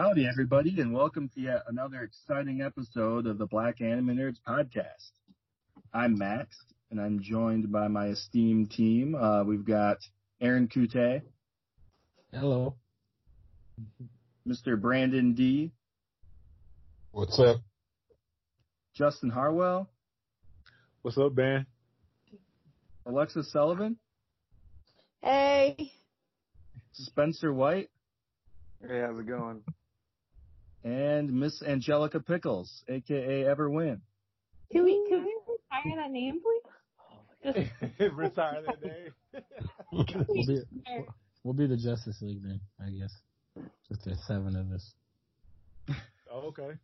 [0.00, 5.10] Howdy, everybody, and welcome to yet another exciting episode of the Black Anime Nerds podcast.
[5.92, 6.56] I'm Max,
[6.90, 9.14] and I'm joined by my esteemed team.
[9.14, 9.98] Uh, we've got
[10.40, 11.20] Aaron Kute,
[12.32, 12.76] Hello.
[14.48, 14.80] Mr.
[14.80, 15.70] Brandon D,
[17.10, 17.58] What's up?
[18.94, 19.86] Justin Harwell,
[21.02, 21.66] What's up, man?
[23.04, 23.98] Alexis Sullivan,
[25.22, 25.92] Hey.
[26.92, 27.90] Spencer White,
[28.80, 29.60] Hey, how's it going?
[30.84, 34.00] And Miss Angelica Pickles, aka Everwin.
[34.72, 37.52] Can we can we retire that name, please?
[37.52, 37.52] Oh
[37.98, 39.42] Just Retire that name.
[39.92, 40.04] We'll
[40.46, 40.60] be
[41.44, 43.12] we'll be the Justice League then, I guess.
[43.88, 44.92] Just there's seven of us.
[46.32, 46.78] oh, okay.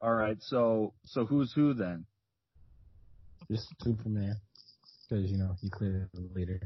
[0.00, 2.04] All right, so so who's who then?
[3.50, 4.36] Just Superman.
[5.08, 6.60] Because, you know, he clearly the leader.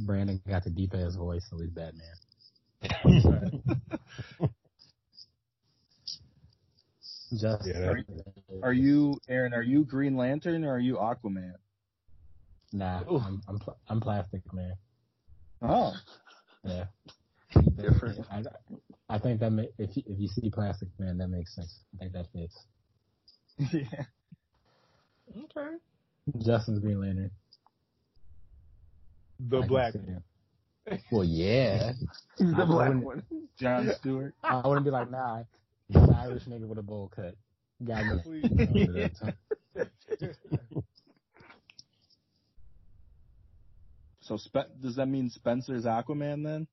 [0.00, 2.14] Brandon got the deep ass voice, so he's Batman.
[7.32, 7.94] Just Yeah,
[8.62, 9.54] Are you Aaron?
[9.54, 11.54] Are you Green Lantern or are you Aquaman?
[12.72, 14.74] Nah, I'm I'm, pl- I'm Plastic Man.
[15.62, 15.92] Oh,
[16.64, 16.84] Yeah.
[17.76, 18.24] Different.
[18.30, 18.42] I,
[19.08, 21.80] I think that ma- if you, if you see Plastic Man, that makes sense.
[21.94, 22.64] I think that fits.
[23.74, 24.04] yeah.
[25.36, 25.76] Okay.
[26.44, 27.30] Justin's Green Lantern.
[29.40, 29.92] The I black.
[29.92, 30.22] see him.
[31.10, 31.92] Well, yeah.
[32.38, 33.22] He's The black one.
[33.58, 34.34] John Stewart.
[34.42, 35.42] I wouldn't be like, nah,
[35.88, 37.34] he's an Irish nigga with a bowl cut.
[37.84, 38.42] Got me.
[44.20, 46.66] So Spe- does that mean Spencer's Aquaman then?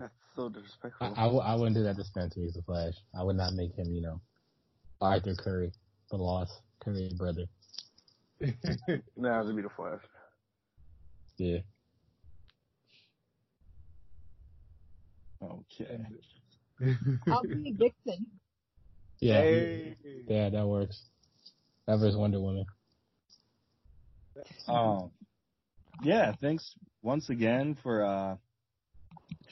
[0.00, 1.06] That's so disrespectful.
[1.16, 2.40] I, I, w- I wouldn't do that to Spencer.
[2.40, 2.94] He's a Flash.
[3.16, 4.20] I would not make him, you know,
[5.00, 5.70] Arthur Curry,
[6.10, 7.44] the lost Curry brother.
[9.16, 10.00] nah, it'd be the Flash.
[11.36, 11.58] Yeah.
[15.42, 16.00] Okay.
[17.28, 18.26] I'll be Dixon.
[19.20, 19.40] Yeah.
[19.40, 19.96] Hey.
[20.26, 21.00] Yeah, that works.
[21.86, 22.66] That versus Wonder Woman.
[24.68, 25.10] Um,
[26.02, 28.36] yeah, thanks once again for uh,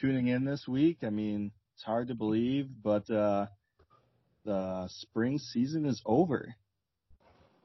[0.01, 0.99] tuning in this week.
[1.03, 3.47] I mean, it's hard to believe, but uh,
[4.45, 6.55] the spring season is over.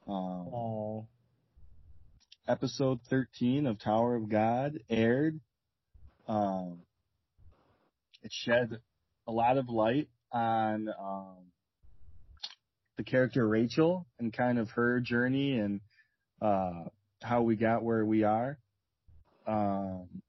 [0.08, 1.06] Um, Oh.
[2.48, 5.38] episode 13 of Tower of God aired.
[6.26, 6.80] Um,
[8.22, 8.78] it shed
[9.26, 11.36] a lot of light on um,
[12.96, 15.80] the character Rachel and kind of her journey and
[16.40, 16.84] uh,
[17.22, 18.58] how we got where we are.
[19.46, 20.22] Um,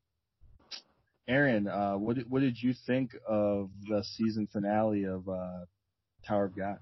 [1.28, 5.66] Aaron, uh, what did, what did you think of the season finale of uh,
[6.28, 6.80] Tower of God?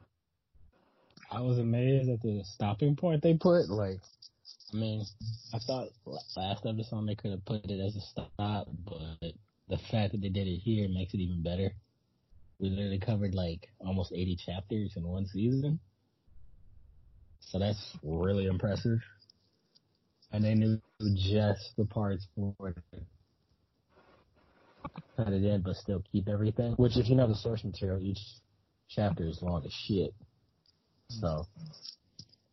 [1.31, 3.69] I was amazed at the stopping point they put.
[3.69, 3.99] Like,
[4.73, 5.05] I mean,
[5.53, 5.89] I thought
[6.35, 9.33] last episode they could have put it as a stop, but
[9.71, 11.71] the fact that they did it here makes it even better.
[12.59, 15.79] We literally covered like almost 80 chapters in one season.
[17.39, 18.99] So that's really impressive.
[20.33, 20.79] And they knew
[21.15, 23.03] just the parts for it.
[25.17, 26.73] Cut it in, but still keep everything.
[26.73, 28.19] Which, if you know the source material, each
[28.89, 30.13] chapter is long as shit.
[31.07, 31.45] So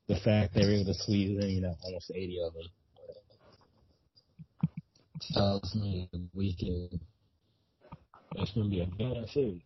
[0.06, 2.62] the fact they were able to squeeze in, you know, almost 80 of them
[5.32, 7.00] tells me we can,
[8.36, 9.62] it's going to be a good series.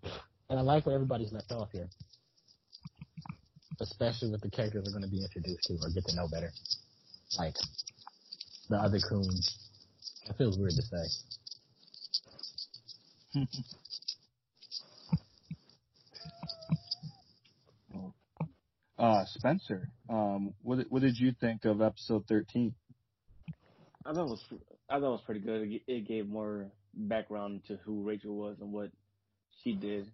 [0.50, 1.88] And I like where everybody's left off here.
[3.80, 6.50] Especially with the characters we're going to be introduced to or get to know better.
[7.38, 7.54] Like
[8.68, 9.50] the other Khuns.
[10.26, 11.06] That feels weird to say.
[18.98, 22.72] Uh, Spencer, um, what did- what did you think of episode 13?
[24.06, 24.44] I thought it was
[24.92, 25.80] I thought it was pretty good.
[25.86, 28.90] It gave more background to who Rachel was and what
[29.64, 30.06] she did.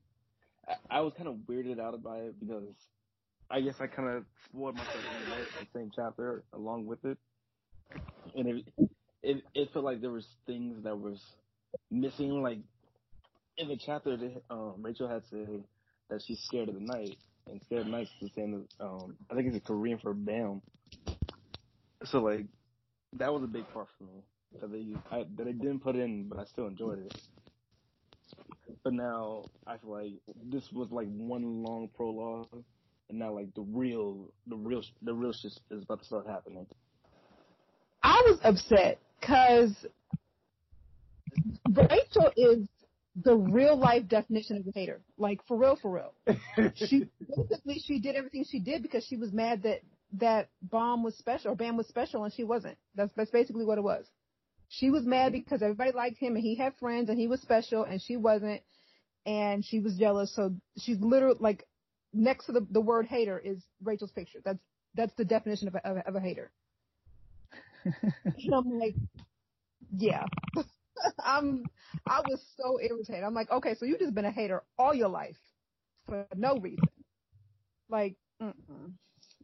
[0.69, 2.69] I, I was kind of weirded out by it because
[3.51, 4.95] I guess I kind of spoiled myself
[5.25, 7.19] in the same chapter along with it,
[8.37, 8.65] and it,
[9.25, 11.21] it it felt like there was things that was
[11.91, 12.41] missing.
[12.41, 12.59] Like
[13.57, 15.65] in the chapter, that, um, Rachel had said
[16.09, 17.17] that she's scared of the night,
[17.51, 19.99] and scared of the night is the same as um, I think it's a Korean
[19.99, 20.63] for Bam.
[22.05, 22.47] So like
[23.15, 24.23] that was a big part for me
[24.61, 27.15] that they I, that they didn't put in, but I still enjoyed it.
[28.85, 30.13] But now I feel like
[30.51, 32.65] this was like one long prologue,
[33.09, 36.67] and now like the real, the real, the real shit is about to start happening.
[38.03, 39.75] I was upset because
[41.69, 42.67] Rachel is
[43.25, 45.01] the real life definition of a hater.
[45.17, 46.15] Like for real, for real.
[46.75, 49.81] She basically she did everything she did because she was mad that
[50.15, 52.77] that bomb was special or Bam was special and she wasn't.
[52.95, 54.07] That's that's basically what it was.
[54.69, 57.85] She was mad because everybody liked him and he had friends and he was special
[57.85, 58.63] and she wasn't,
[59.25, 60.35] and she was jealous.
[60.35, 61.65] So she's literally like
[62.13, 64.41] next to the the word hater is Rachel's picture.
[64.45, 64.59] That's
[64.95, 66.51] that's the definition of a, of a, of a hater.
[67.85, 68.95] and I'm like,
[69.97, 70.25] yeah.
[71.19, 71.65] I'm
[72.07, 73.25] I was so irritated.
[73.25, 75.37] I'm like, okay, so you've just been a hater all your life
[76.07, 76.85] for no reason.
[77.89, 78.93] Like, mm-mm.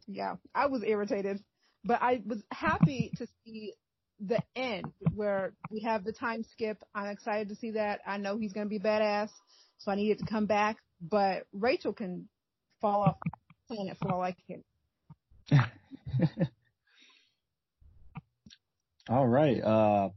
[0.07, 1.43] yeah, I was irritated,
[1.83, 3.73] but I was happy to see
[4.19, 6.77] the end where we have the time skip.
[6.93, 8.01] I'm excited to see that.
[8.05, 9.29] I know he's gonna be badass,
[9.77, 10.77] so I needed to come back.
[11.01, 12.27] But Rachel can
[12.81, 15.69] fall off the planet for all I care.
[19.07, 19.61] All right.
[19.61, 20.09] Uh,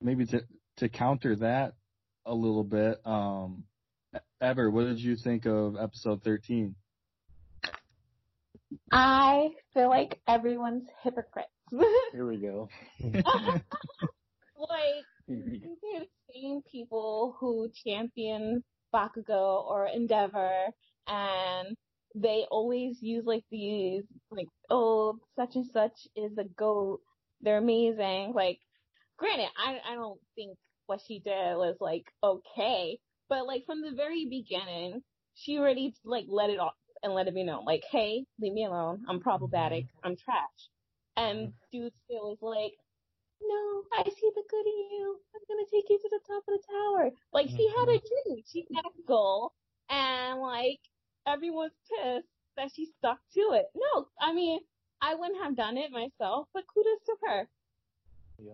[0.00, 0.44] maybe to
[0.76, 1.74] to counter that
[2.26, 3.64] a little bit, um,
[4.40, 6.74] Ever, what did you think of episode thirteen?
[8.92, 11.48] I feel like everyone's hypocrites.
[12.12, 12.68] Here we go.
[13.02, 13.64] like
[15.28, 18.62] they're the same people who champion
[18.94, 20.66] Bakugo or Endeavor
[21.08, 21.76] and
[22.14, 27.00] they always use like these like oh such and such is a goat.
[27.40, 28.32] They're amazing.
[28.34, 28.58] Like
[29.18, 30.56] granted I I don't think
[30.86, 32.98] what she did was like okay
[33.28, 35.02] but like from the very beginning
[35.34, 38.64] she already like let it off and let it be known like hey leave me
[38.64, 39.04] alone.
[39.08, 39.84] I'm problematic.
[39.84, 40.06] Mm-hmm.
[40.06, 40.68] I'm trash
[41.16, 42.72] and dude still is like
[43.46, 45.18] no, I see the good in you.
[45.34, 47.10] I'm gonna take you to the top of the tower.
[47.32, 48.42] Like she had a dream.
[48.50, 49.52] She had a goal
[49.90, 50.80] and like
[51.26, 52.26] everyone's pissed
[52.56, 53.66] that she stuck to it.
[53.74, 54.60] No, I mean,
[55.00, 57.48] I wouldn't have done it myself, but kudos to her.
[58.38, 58.52] Yeah.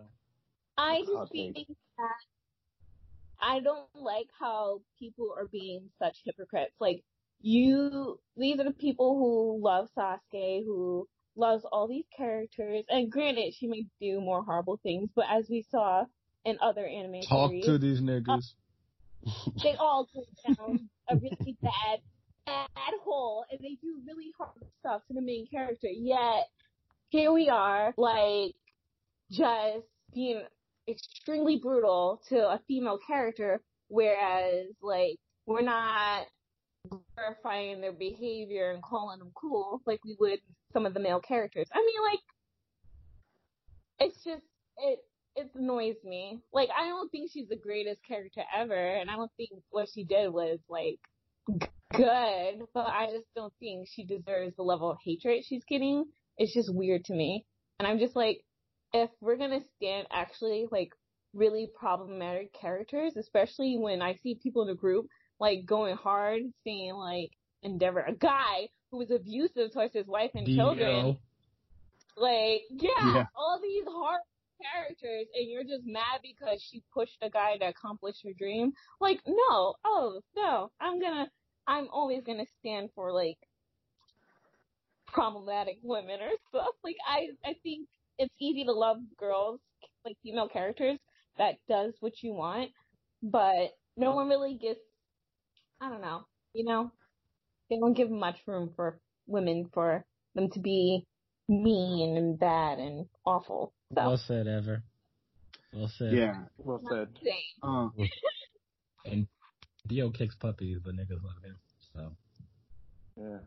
[0.77, 2.21] I That's just think that
[3.41, 6.75] I don't like how people are being such hypocrites.
[6.81, 7.03] Like
[7.41, 11.09] you, these are the people who love Sasuke, who
[11.41, 12.85] loves all these characters.
[12.89, 16.05] And granted, she may do more horrible things, but as we saw
[16.45, 18.55] in other anime Talk series, to these niggas.
[19.27, 21.99] Uh, they all go down a really bad,
[22.47, 25.89] bad hole, and they do really horrible stuff to the main character.
[25.89, 26.49] Yet
[27.09, 28.55] here we are, like
[29.31, 30.43] just being
[30.89, 36.27] extremely brutal to a female character, whereas like we're not
[36.89, 40.39] glorifying their behavior and calling them cool like we would
[40.73, 41.69] some of the male characters.
[41.73, 42.21] I mean, like
[44.01, 44.43] it's just
[44.79, 44.99] it
[45.37, 46.41] it annoys me.
[46.53, 50.05] Like I don't think she's the greatest character ever, and I don't think what she
[50.05, 50.99] did was like
[51.93, 56.05] good, but I just don't think she deserves the level of hatred she's getting.
[56.39, 57.45] It's just weird to me,
[57.79, 58.45] and I'm just like,
[58.93, 60.93] if we're gonna stand actually like
[61.33, 65.07] really problematic characters, especially when I see people in the group
[65.39, 67.31] like going hard, saying like
[67.63, 71.19] Endeavor, a guy who was abusive towards his wife and children.
[72.17, 73.27] Like, yeah, Yeah.
[73.37, 74.21] all these hard
[74.61, 78.73] characters, and you're just mad because she pushed a guy to accomplish her dream.
[79.01, 81.31] Like, no, oh no, I'm gonna,
[81.67, 83.39] I'm always gonna stand for like
[85.07, 86.75] problematic women or stuff.
[86.85, 87.89] Like, I, I think
[88.19, 89.61] it's easy to love girls,
[90.05, 90.99] like female characters
[91.39, 92.71] that does what you want,
[93.23, 94.81] but no one really gets,
[95.81, 96.23] I don't know,
[96.53, 96.91] you know,
[97.71, 101.07] they don't give much room for women for them to be
[101.49, 103.73] mean and bad and awful.
[103.95, 104.83] So, Well said, Ever.
[105.73, 106.13] Well said.
[106.13, 106.43] Yeah.
[106.59, 107.09] Well said.
[107.23, 107.35] same.
[107.63, 107.93] Um,
[109.07, 109.27] And
[109.87, 111.59] Dio kicks puppies, but niggas love him.
[111.95, 112.12] So
[113.17, 113.39] Yeah.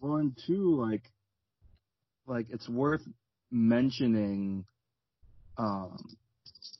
[0.00, 1.10] well, and two, like,
[2.26, 3.02] like it's worth
[3.50, 4.66] mentioning,
[5.56, 6.16] um,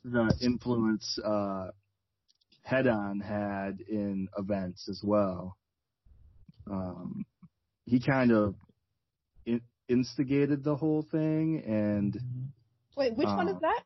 [0.05, 1.71] the influence, uh,
[2.69, 5.57] Headon had in events as well.
[6.71, 7.25] Um,
[7.87, 8.55] he kind of
[9.47, 12.19] in, instigated the whole thing and,
[12.97, 13.83] Wait, which one Uh, is that?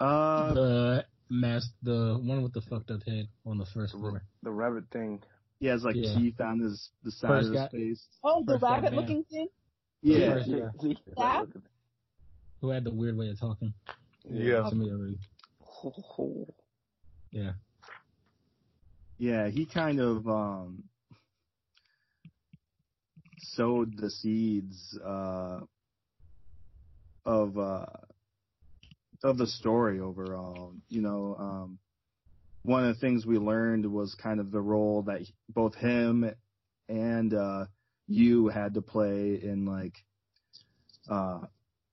[0.00, 4.22] uh, the mask, the one with the fucked up head on the first floor.
[4.42, 5.22] The rabbit thing.
[5.58, 6.14] he has like Yeah.
[6.16, 8.08] teeth on his, the side First of his guy- face.
[8.22, 9.48] Oh, the First rabbit looking thing?
[10.02, 10.34] Yeah.
[10.34, 10.70] First guy Yeah?
[10.82, 11.62] Look at that.
[12.60, 13.72] who had the weird way of talking.
[14.24, 14.68] Yeah.
[17.30, 17.52] Yeah.
[19.18, 20.84] Yeah, he kind of um
[23.38, 25.60] sowed the seeds uh
[27.24, 27.86] of uh
[29.24, 30.74] of the story overall.
[30.88, 31.78] You know, um
[32.62, 36.30] one of the things we learned was kind of the role that both him
[36.88, 37.66] and uh
[38.08, 39.94] you had to play in like
[41.10, 41.40] uh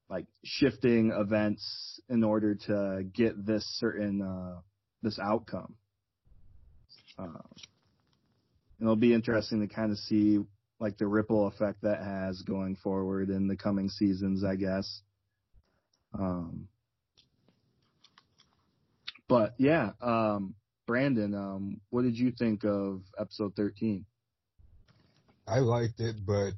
[0.09, 4.59] like shifting events in order to get this certain uh
[5.01, 5.75] this outcome.
[7.17, 7.43] Um,
[8.81, 10.39] it'll be interesting to kind of see
[10.79, 15.01] like the ripple effect that has going forward in the coming seasons, I guess.
[16.13, 16.67] Um,
[19.27, 20.53] But yeah, um,
[20.85, 24.05] Brandon, um, what did you think of episode 13?
[25.47, 26.51] I liked it, but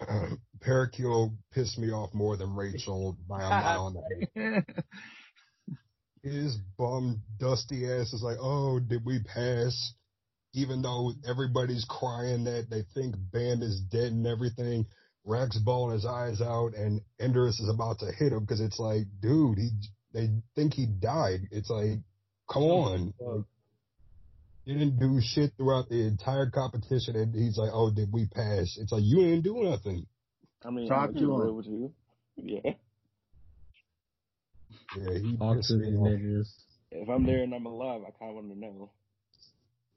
[0.08, 4.64] um, Pericule pissed me off more than Rachel by a mile and a half.
[6.22, 9.94] His bum dusty ass is like, oh, did we pass?
[10.54, 14.86] Even though everybody's crying that they think Bam is dead and everything,
[15.24, 19.04] Rak's bawling his eyes out, and Endorsi is about to hit him because it's like,
[19.20, 19.70] dude, he
[20.12, 21.40] they think he died.
[21.50, 22.00] It's like,
[22.50, 23.14] come on.
[23.18, 23.44] Like,
[24.64, 28.76] he didn't do shit throughout the entire competition, and he's like, "Oh, did we pass?"
[28.78, 30.06] It's like you didn't do nothing.
[30.64, 31.56] I mean, Talk to him.
[31.56, 31.92] with you.
[32.36, 32.74] Yeah.
[34.96, 36.06] Yeah, he Talk pissed to me these off.
[36.06, 36.48] niggas.
[36.92, 38.90] If I'm there and I'm alive, I kind of want to know.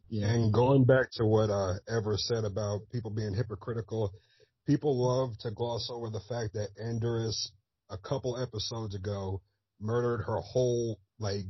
[0.09, 0.27] Yeah.
[0.27, 4.13] And going back to what uh, Ever said about people being hypocritical,
[4.65, 7.49] people love to gloss over the fact that Endorsi,
[7.89, 9.41] a couple episodes ago,
[9.79, 11.45] murdered her whole like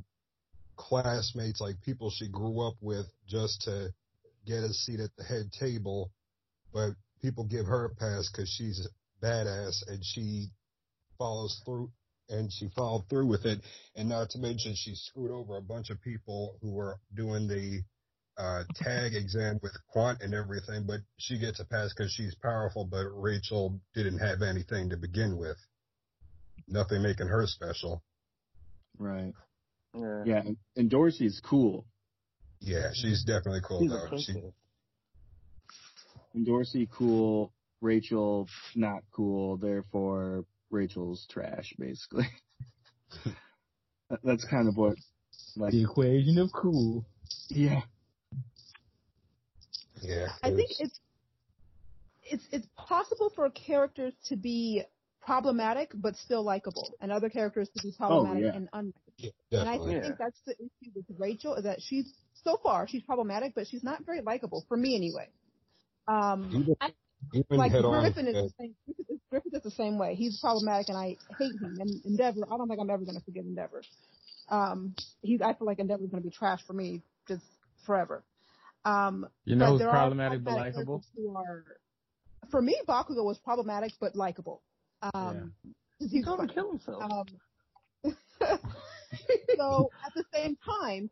[0.75, 3.93] classmates, like people she grew up with, just to
[4.45, 6.12] get a seat at the head table.
[6.74, 8.88] But people give her a pass because she's
[9.21, 10.47] badass and she
[11.17, 11.91] follows through
[12.29, 13.59] and she followed through with it.
[13.95, 17.81] And not to mention she screwed over a bunch of people who were doing the
[18.38, 22.86] uh, tag exam with Quant and everything, but she gets a pass because she's powerful,
[22.86, 25.58] but Rachel didn't have anything to begin with.
[26.68, 28.04] Nothing making her special.
[28.98, 29.34] Right.
[29.94, 30.24] Yeah.
[30.25, 30.42] Yeah,
[30.75, 31.86] and, Endorsi's cool.
[32.60, 34.18] Yeah, she's definitely cool She's though.
[34.18, 34.54] She, princess.
[36.36, 42.27] Endorsi cool, Rachel not cool, therefore Rachel's trash, basically.
[44.24, 44.98] That's kind of what,
[45.56, 47.06] like, The equation of cool.
[47.50, 47.82] yeah.
[50.07, 50.27] Yeah.
[50.43, 51.00] I think it's- it's
[52.27, 54.83] it's it's possible for characters to be
[55.21, 58.55] problematic but still likable, and other characters to be problematic yeah.
[58.55, 58.93] and unlikable.
[59.17, 59.95] yeah, And I definitely.
[59.95, 60.01] Yeah.
[60.01, 63.83] think that's the issue with Rachel is that she's so far she's problematic, but she's
[63.83, 65.27] not very likable for me anyway.
[66.07, 66.75] Um, Even,
[67.33, 67.71] even like.
[67.71, 68.75] Griffin is uh, the same.
[68.85, 70.15] Griffin is, Griffin is the same way.
[70.15, 71.77] He's problematic, and I hate him.
[71.79, 73.81] And Endeavor, I don't think I'm ever going to forgive Endeavor.
[74.50, 75.41] Um, he's.
[75.41, 77.43] I feel like Endeavor's going to be trash for me just
[77.85, 78.24] forever.
[78.86, 81.04] Um, You know but who's there problematic but likable?
[81.36, 81.63] are,
[82.51, 84.62] for me, Bakugo was problematic but likable.
[85.13, 85.54] Um,
[86.00, 86.48] He's he's going funny.
[86.50, 87.04] to kill himself.
[87.04, 87.25] Um,
[89.58, 91.10] so at the same time,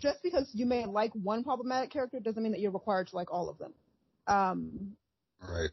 [0.00, 3.32] just because you may like one problematic character doesn't mean that you're required to like
[3.32, 3.72] all of them.
[4.26, 4.96] Um,
[5.40, 5.70] right.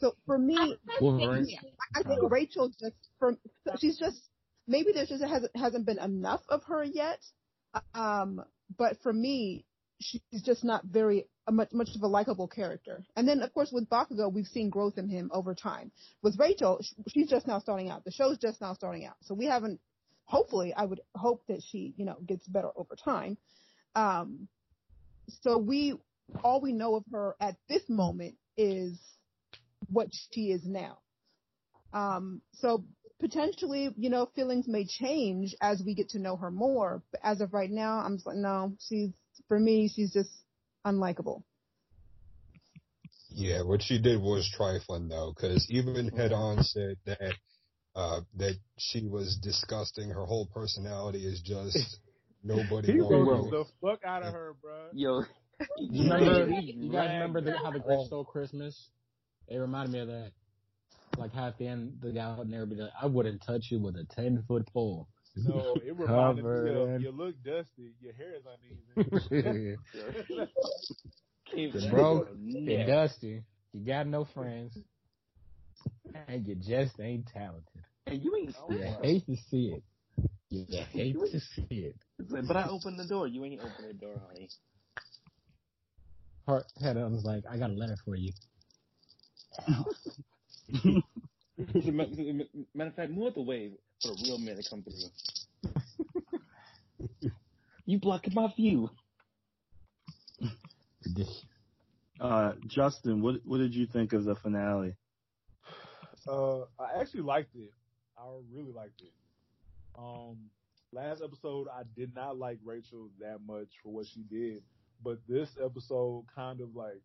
[0.00, 1.46] so for me, Wolverine.
[1.94, 3.36] I think Rachel just for
[3.78, 4.28] she's just
[4.66, 7.20] maybe there just hasn't hasn't been enough of her yet.
[7.94, 8.42] Um,
[8.76, 9.64] but for me,
[10.00, 13.04] she's just not very much much of a likable character.
[13.16, 15.90] And then of course with Bakugo, we've seen growth in him over time.
[16.22, 18.04] With Rachel, she's just now starting out.
[18.04, 19.80] The show's just now starting out, so we haven't.
[20.24, 23.38] Hopefully, I would hope that she you know gets better over time.
[23.94, 24.48] Um,
[25.42, 25.94] so we
[26.42, 28.98] all we know of her at this moment is
[29.90, 30.98] what she is now.
[31.92, 32.84] Um, so
[33.20, 37.02] potentially, you know, feelings may change as we get to know her more.
[37.10, 39.10] But as of right now, I'm just like, no, she's
[39.48, 40.30] for me, she's just
[40.86, 41.42] unlikable.
[43.30, 47.34] Yeah, what she did was trifling though, because even Headon said that
[47.94, 50.10] uh, that she was disgusting.
[50.10, 51.98] Her whole personality is just
[52.44, 53.58] nobody He wanted roasted her.
[53.58, 54.88] the fuck out of her, bro.
[54.92, 55.22] Yo.
[55.78, 56.50] You remember?
[56.50, 58.90] You guys remember the, how the Grinch stole Christmas?
[59.48, 60.32] It reminded me of that.
[61.16, 63.80] Like how at the end the guy would never be like, "I wouldn't touch you
[63.80, 66.94] with a ten foot pole." No, it reminded me Covered.
[66.96, 69.78] of you look dusty, your hair is uneven.
[71.52, 72.28] Came You're broke.
[72.40, 73.42] your You're dusty.
[73.72, 74.76] You got no friends,
[76.28, 77.84] and you just ain't talented.
[78.06, 79.02] And you ain't oh, You snap.
[79.02, 79.82] hate to see it.
[80.50, 81.96] You hate to see it.
[82.18, 83.26] But I opened the door.
[83.26, 84.48] You ain't opened the door, honey.
[86.46, 88.32] Heart Headon was like, "I got a letter for you."
[90.72, 92.32] As a ma- as a
[92.74, 93.70] Matter of fact, move out the way
[94.02, 95.10] for a real man to come through.
[97.86, 98.90] you blocking my view.
[102.20, 104.96] Uh, Justin, what what did you think of the finale?
[106.28, 107.70] Uh, I actually liked it.
[108.18, 109.12] I really liked it.
[109.98, 110.36] Um,
[110.92, 114.62] last episode I did not like Rachel that much for what she did,
[115.02, 117.00] but this episode kind of like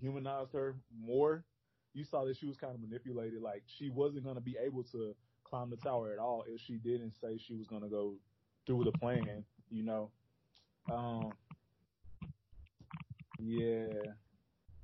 [0.00, 1.44] humanized her more.
[1.96, 3.40] You saw that she was kind of manipulated.
[3.40, 7.14] Like she wasn't gonna be able to climb the tower at all if she didn't
[7.22, 8.16] say she was gonna go
[8.66, 9.44] through the plan.
[9.70, 10.10] You know.
[10.92, 11.32] Um.
[13.38, 13.86] Yeah.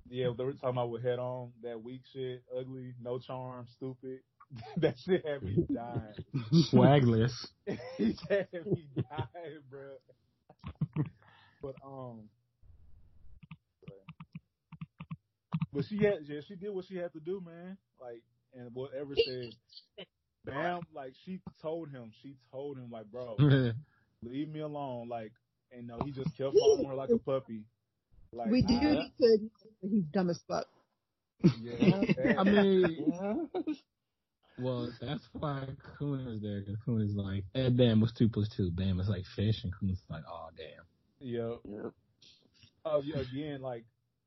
[0.08, 4.20] Yeah, they were talking about with Headon that weak shit, ugly, no charm, stupid.
[4.78, 6.44] that shit had me dying.
[6.70, 7.32] Swagless.
[7.96, 11.04] he had me dying, bro.
[11.62, 12.20] but um,
[15.72, 17.76] but she had, yeah, she did what she had to do, man.
[18.00, 18.22] Like,
[18.54, 20.06] and whatever said,
[20.44, 23.36] Bam, like she told him, she told him, like, bro,
[24.22, 25.32] leave me alone, like,
[25.70, 27.64] and no, he just kept following her like a puppy.
[28.32, 29.38] Like, we do I, need to.
[29.82, 30.66] He's dumb as fuck.
[31.60, 33.62] yeah, I mean, Yeah.
[34.58, 35.66] well, that's why
[35.98, 38.70] Khun is there because Khun is like, and Bam was two plus two.
[38.70, 40.84] Bam was like fish, and Khun's like, oh damn.
[41.20, 41.54] yeah.
[41.64, 41.92] Yep.
[42.84, 43.84] Uh, yeah, again, like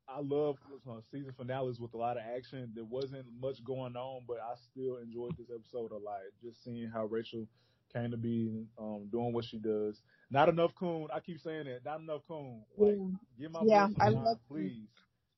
[0.08, 0.56] I love
[0.88, 2.70] uh, season finales with a lot of action.
[2.74, 6.20] There wasn't much going on, but I still enjoyed this episode a lot.
[6.42, 7.46] Just seeing how Rachel
[7.92, 10.00] came to be um, doing what she does.
[10.30, 11.06] Not enough Khun.
[11.12, 11.84] I keep saying that.
[11.84, 12.60] Not enough Khun.
[12.78, 12.98] Like,
[13.38, 14.86] get my Yeah, I line, love- please.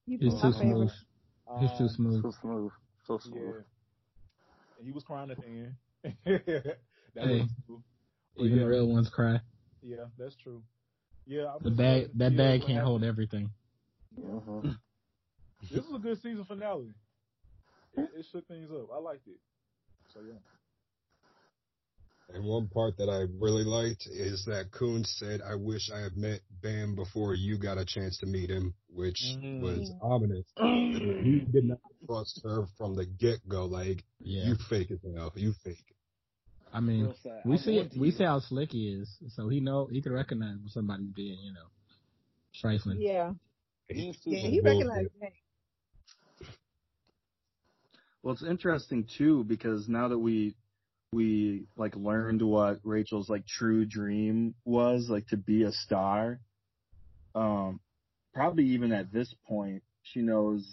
[0.07, 0.61] He's He's my too favorite.
[0.61, 0.91] smooth.
[1.61, 2.23] He's too Um, smooth.
[2.23, 2.73] So smooth.
[3.07, 3.31] So Yeah.
[3.31, 3.65] smooth.
[4.79, 5.75] And he was crying at the end.
[6.25, 6.77] that
[7.15, 7.41] Hey.
[7.41, 7.83] was cool.
[8.37, 9.41] Even yeah, real ones cry.
[9.83, 10.63] yeah, that's true.
[11.27, 13.09] Yeah, I'm The bag, that bag can't hold happens.
[13.13, 13.51] everything.
[14.25, 14.71] Uh-huh.
[15.61, 16.95] This is a good season finale.
[17.97, 18.89] It, it shook things up.
[18.95, 19.39] I liked it.
[20.15, 20.39] So yeah.
[22.33, 26.17] And one part that I really liked is that Khun said, I wish I had
[26.17, 29.61] met Bam before you got a chance to meet him, which Mm.
[29.63, 30.45] was ominous.
[31.25, 33.65] he did not trust her from the get go.
[33.65, 34.45] Like, Yeah.
[34.45, 35.33] you fake as hell.
[35.35, 35.85] You fake.
[35.89, 35.97] It.
[36.73, 37.13] I mean,
[37.47, 40.03] we I see wanted to we see how slick he is, so he know he
[40.03, 41.67] can recognize when somebody's being, you know,
[42.61, 43.01] trifling.
[43.01, 43.48] Yeah, Me too.
[43.89, 45.29] Yeah, he recognized me.
[48.23, 50.55] Well, it's interesting too because now that we
[51.13, 56.41] we like learned what Rachel's like true dream was, like to be a star.
[57.35, 57.81] Um,
[58.35, 60.67] probably even at this point, she knows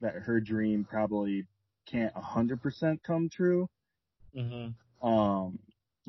[0.00, 1.46] that her dream probably
[1.86, 3.68] can't a hundred percent come true.
[4.36, 5.08] Mm-hmm.
[5.08, 5.58] Um,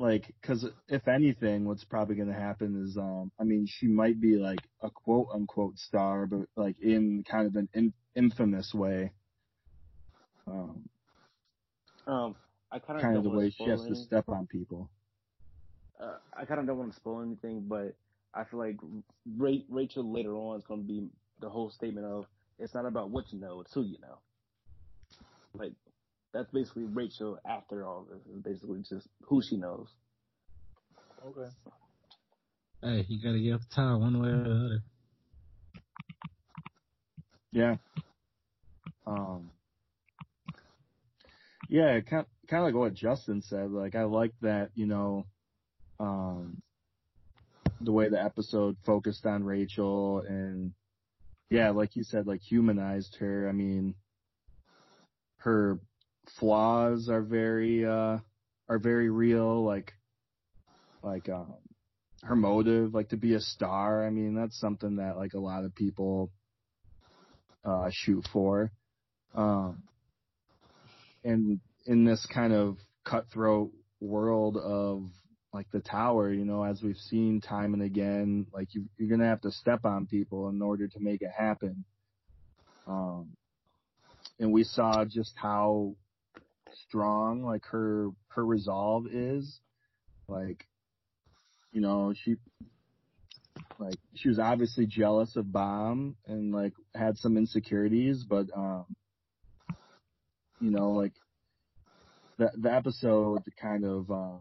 [0.02, 4.20] like, cause if anything, what's probably going to happen is, um, I mean, she might
[4.20, 9.12] be like a quote unquote star, but like in kind of an in, infamous way.
[10.48, 10.88] Um,
[12.08, 12.34] Um,
[12.72, 14.90] I kind of kind of the way she has to step on people.
[16.00, 17.94] Uh, I kind of don't want to spoil anything, but
[18.34, 18.78] I feel like
[19.38, 21.08] Ra- Rachel later on is going to be
[21.40, 22.26] the whole statement of
[22.58, 24.18] it's not about what you know, it's who you know.
[25.54, 25.74] Like
[26.32, 28.20] that's basically Rachel after all this.
[28.34, 29.88] Is basically just who she knows.
[31.24, 31.50] Okay.
[32.82, 34.82] Hey, you gotta get up the tower one way or the other.
[37.52, 37.76] Yeah.
[39.06, 39.50] Um,
[41.68, 43.70] yeah, kind kind of like what Justin said.
[43.70, 45.26] Like I like that, you know,
[46.00, 46.62] um,
[47.80, 50.72] the way the episode focused on Rachel and
[51.50, 53.48] yeah, like you said, like humanized her.
[53.48, 53.94] I mean,
[55.38, 55.78] her
[56.38, 58.18] flaws are very uh
[58.68, 59.64] are very real.
[59.64, 59.92] Like
[61.02, 61.54] like um
[62.22, 64.06] her motive, like to be a star.
[64.06, 66.30] I mean, that's something that like a lot of people
[67.64, 68.70] uh, shoot for.
[69.34, 69.82] Um,
[71.24, 75.04] and in this kind of cutthroat world of
[75.52, 79.28] like the tower, you know, as we've seen time and again, like you, you're gonna
[79.28, 81.84] have to step on people in order to make it happen.
[82.86, 83.36] Um,
[84.38, 85.94] and we saw just how
[86.88, 89.60] strong like her her resolve is.
[90.28, 90.66] Like,
[91.72, 92.36] you know, she
[93.78, 98.86] like she was obviously jealous of Bomb and like had some insecurities, but um
[100.60, 101.12] you know, like
[102.38, 104.38] the the episode kind of uh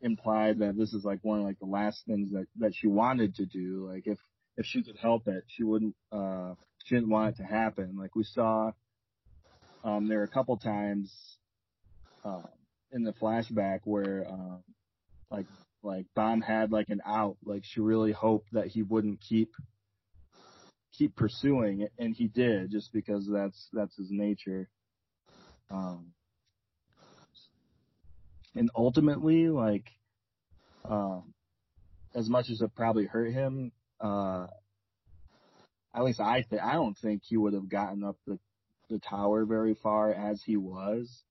[0.00, 3.36] implied that this is like one of like the last things that that she wanted
[3.36, 3.88] to do.
[3.88, 4.18] Like if
[4.56, 7.96] if she could help it, she wouldn't uh she didn't want it to happen.
[7.96, 8.72] Like we saw
[9.84, 11.12] um there were a couple times
[12.24, 12.46] um
[12.92, 14.62] in the flashback where um
[15.30, 15.46] like
[15.82, 17.36] like Bomb had like an out.
[17.44, 19.50] Like she really hoped that he wouldn't keep
[20.92, 24.68] keep pursuing and he did just because that's that's his nature.
[25.70, 26.12] Um,
[28.54, 29.86] and ultimately, like,
[30.84, 31.32] um,
[32.14, 34.46] as much as it probably hurt him, uh,
[35.94, 38.38] at least I think I don't think he would have gotten up the
[38.92, 41.24] the tower very far as he was.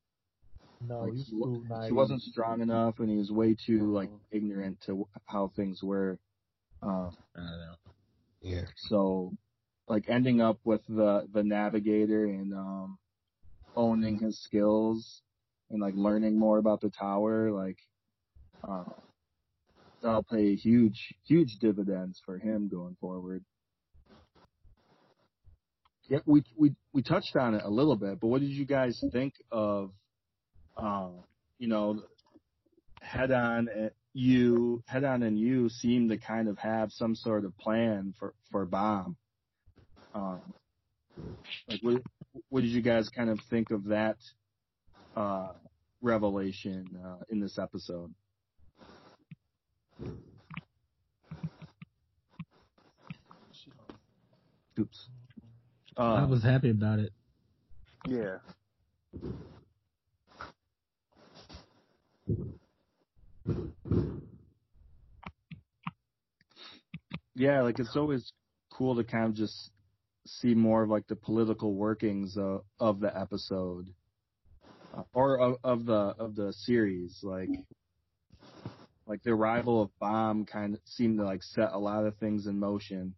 [0.88, 4.10] No, Like, he's he, wa- he wasn't strong enough, and he was way too like
[4.32, 6.20] ignorant to how things were.
[6.82, 7.76] Um, I don't know.
[8.42, 8.66] Yeah.
[8.76, 9.34] so,
[9.88, 12.98] like ending up with the the navigator and um,
[13.76, 15.22] owning his skills
[15.70, 17.78] and like learning more about the tower, like
[18.68, 18.86] uh,
[20.02, 23.46] that'll pay huge huge dividends for him going forward.
[26.12, 29.02] Yeah, we we we touched on it a little bit, but what did you guys
[29.14, 29.92] think of,
[30.76, 31.24] um,
[31.58, 32.04] you know,
[33.02, 38.34] Headon you Headon and you seem to kind of have some sort of plan for
[38.52, 39.16] for bomb.
[40.14, 40.42] Um,
[41.70, 42.02] like what
[42.50, 44.18] what did you guys kind of think of that
[45.16, 45.54] uh,
[46.02, 48.14] revelation uh, in this episode?
[54.78, 55.08] Oops.
[56.02, 57.14] Uh, I was happy about it.
[58.08, 58.38] Yeah.
[67.36, 68.34] yeah, like it's always
[68.72, 69.70] cool to kind of just
[70.26, 73.94] see more of like the political workings of, of the episode
[74.98, 77.20] uh, or of, of the of the series.
[77.22, 77.50] Like
[79.06, 82.48] like the arrival of Bomb kind of seemed to like set a lot of things
[82.48, 83.14] in motion.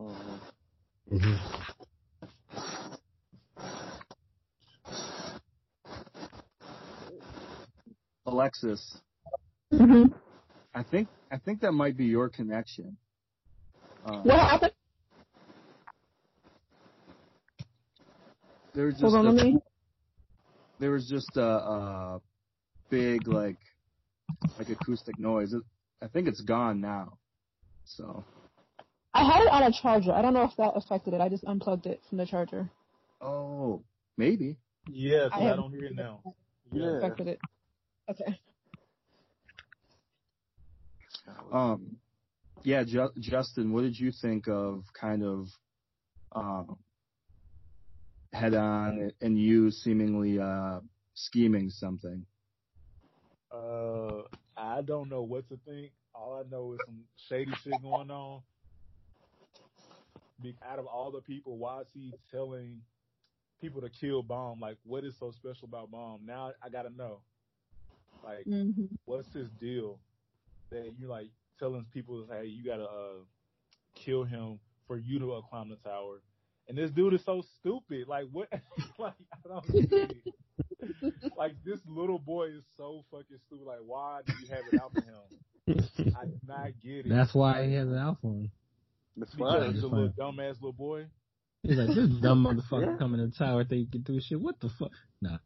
[0.00, 0.40] Mhm.
[1.12, 1.85] Mm-hmm.
[8.26, 8.98] Alexis,
[9.72, 10.12] Mm-hmm.
[10.74, 12.96] I think I think that might be your connection.
[14.04, 14.72] Uh, What happened?
[18.74, 19.56] there was just Hold on, a, me.
[20.78, 22.20] there was just a, a
[22.90, 23.56] big like
[24.58, 25.52] like acoustic noise.
[25.52, 25.62] It,
[26.02, 27.18] I think it's gone now.
[27.84, 28.22] So
[29.14, 30.12] I had it on a charger.
[30.12, 31.20] I don't know if that affected it.
[31.20, 32.70] I just unplugged it from the charger.
[33.20, 33.82] oh
[34.16, 34.56] maybe.
[34.88, 36.20] Yeah, 'cause I I, don't hear it now.
[36.72, 36.98] Yeah.
[36.98, 37.40] Affected it.
[38.08, 38.38] Okay.
[41.52, 41.96] Um,
[42.62, 45.48] yeah, Ju- Justin, what did you think of kind of
[46.32, 46.76] um,
[48.34, 50.80] Headon and you seemingly uh,
[51.14, 52.24] scheming something?
[53.52, 54.22] Uh,
[54.56, 55.92] I don't know what to think.
[56.14, 58.42] All I know is some shady shit going on.
[60.42, 62.80] Be, out of all the people, why is he telling
[63.60, 64.60] people to kill Bomb?
[64.60, 66.20] Like, what is so special about Bomb?
[66.26, 67.20] Now I gotta know.
[68.26, 68.86] Like, Mm-hmm.
[69.04, 70.00] what's his deal
[70.70, 71.28] that you like
[71.60, 73.22] telling people, hey, you gotta uh,
[73.94, 74.58] kill him
[74.88, 76.20] for you to uh, climb the tower?
[76.68, 78.08] And this dude is so stupid.
[78.08, 78.48] Like, what?
[78.98, 81.14] like, I don't get it.
[81.38, 83.64] like, this little boy is so fucking stupid.
[83.64, 86.14] Like, why do you have it out for him?
[86.16, 87.08] I do not get it.
[87.08, 88.50] That's why he has an alpha on.
[89.16, 91.06] That's why he's a little dumbass little boy.
[91.62, 92.96] He's like, this dumb motherfucker Yeah.
[92.98, 94.40] coming in the tower think he can do shit.
[94.40, 94.90] What the fuck?
[95.22, 95.38] Nah.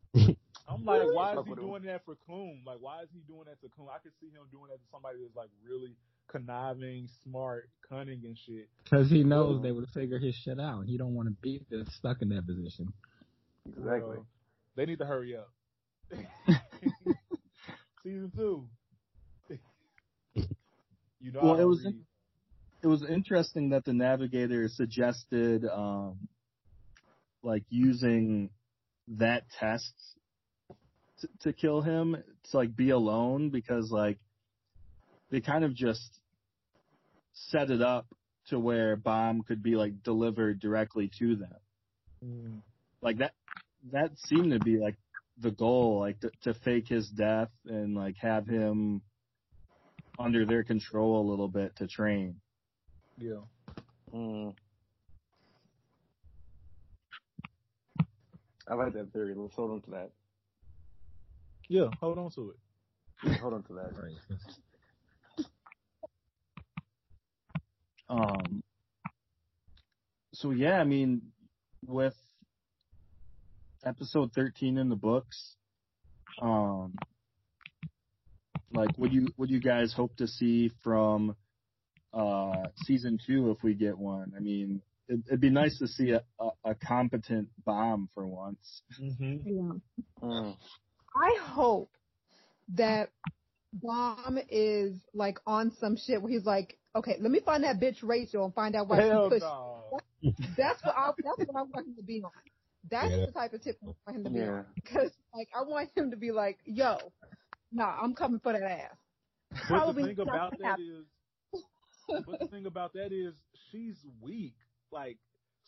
[0.71, 2.65] I'm like, why is he doing that for Khun?
[2.65, 3.89] Like, why is he doing that to Khun?
[3.89, 5.95] I could see him doing that to somebody that's like really
[6.29, 8.69] conniving, smart, cunning, and shit.
[8.85, 10.87] Because he knows Well- they would figure his shit out.
[10.87, 12.93] He don't want to be stuck in that position.
[13.67, 14.19] Exactly.
[14.19, 14.23] Uh,
[14.77, 15.51] they need to hurry up.
[18.03, 18.67] Season two.
[20.35, 22.05] you know, Well, don't it was read.
[22.83, 26.29] It was interesting that the navigator suggested um,
[27.43, 28.49] like using
[29.09, 29.93] that test
[31.21, 32.17] to, to kill him
[32.51, 34.19] to like be alone because like
[35.31, 36.19] they kind of just
[37.33, 38.07] set it up
[38.49, 41.55] to where bomb could be like delivered directly to them.
[42.25, 42.61] Mm.
[43.01, 43.33] like that
[43.93, 44.97] that seemed to be like
[45.41, 49.01] the goal like to, to fake his death and like have him
[50.19, 52.37] under their control a little bit to train
[53.17, 53.41] Yeah.
[54.15, 54.55] Mm.
[58.71, 59.35] I like that theory.
[59.37, 60.11] Let's hold on to that.
[61.71, 62.57] Yeah, hold on to it.
[63.23, 63.93] Yeah, hold on to that.
[68.09, 68.63] um
[70.33, 71.23] so yeah i mean
[71.87, 72.17] with
[73.85, 75.55] episode 13 in the books
[76.43, 76.95] um
[78.73, 81.37] like would you would you guys hope to see from
[82.13, 86.11] uh season two if we get one i mean it, it'd be nice to see
[86.11, 89.37] a, a, a competent bomb for once Mm-hmm.
[89.45, 89.73] Yeah.
[90.23, 90.57] Mm.
[91.21, 91.91] I hope
[92.77, 93.11] that
[93.75, 97.99] Bomb is like on some shit where he's like, okay, let me find that bitch
[98.03, 99.45] Rachel and find out why Hell she pushed.
[99.45, 100.01] no.
[100.57, 102.31] That's what I, that's what I want him to be on.
[102.91, 103.27] That's Yeah.
[103.27, 104.47] the type of tip I want him to be Yeah.
[104.47, 104.65] on.
[104.75, 107.13] Because like I want him to be like, yo,
[107.73, 108.97] nah, I'm coming for that ass.
[109.51, 110.83] But Probably the thing about that happen.
[110.83, 111.07] is,
[112.27, 113.35] but the thing about that is,
[113.71, 114.55] she's weak.
[114.91, 115.19] Like,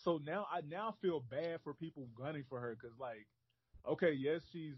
[0.05, 3.27] so now I now feel bad for people gunning for her because, like,
[3.89, 4.77] okay, yes, she's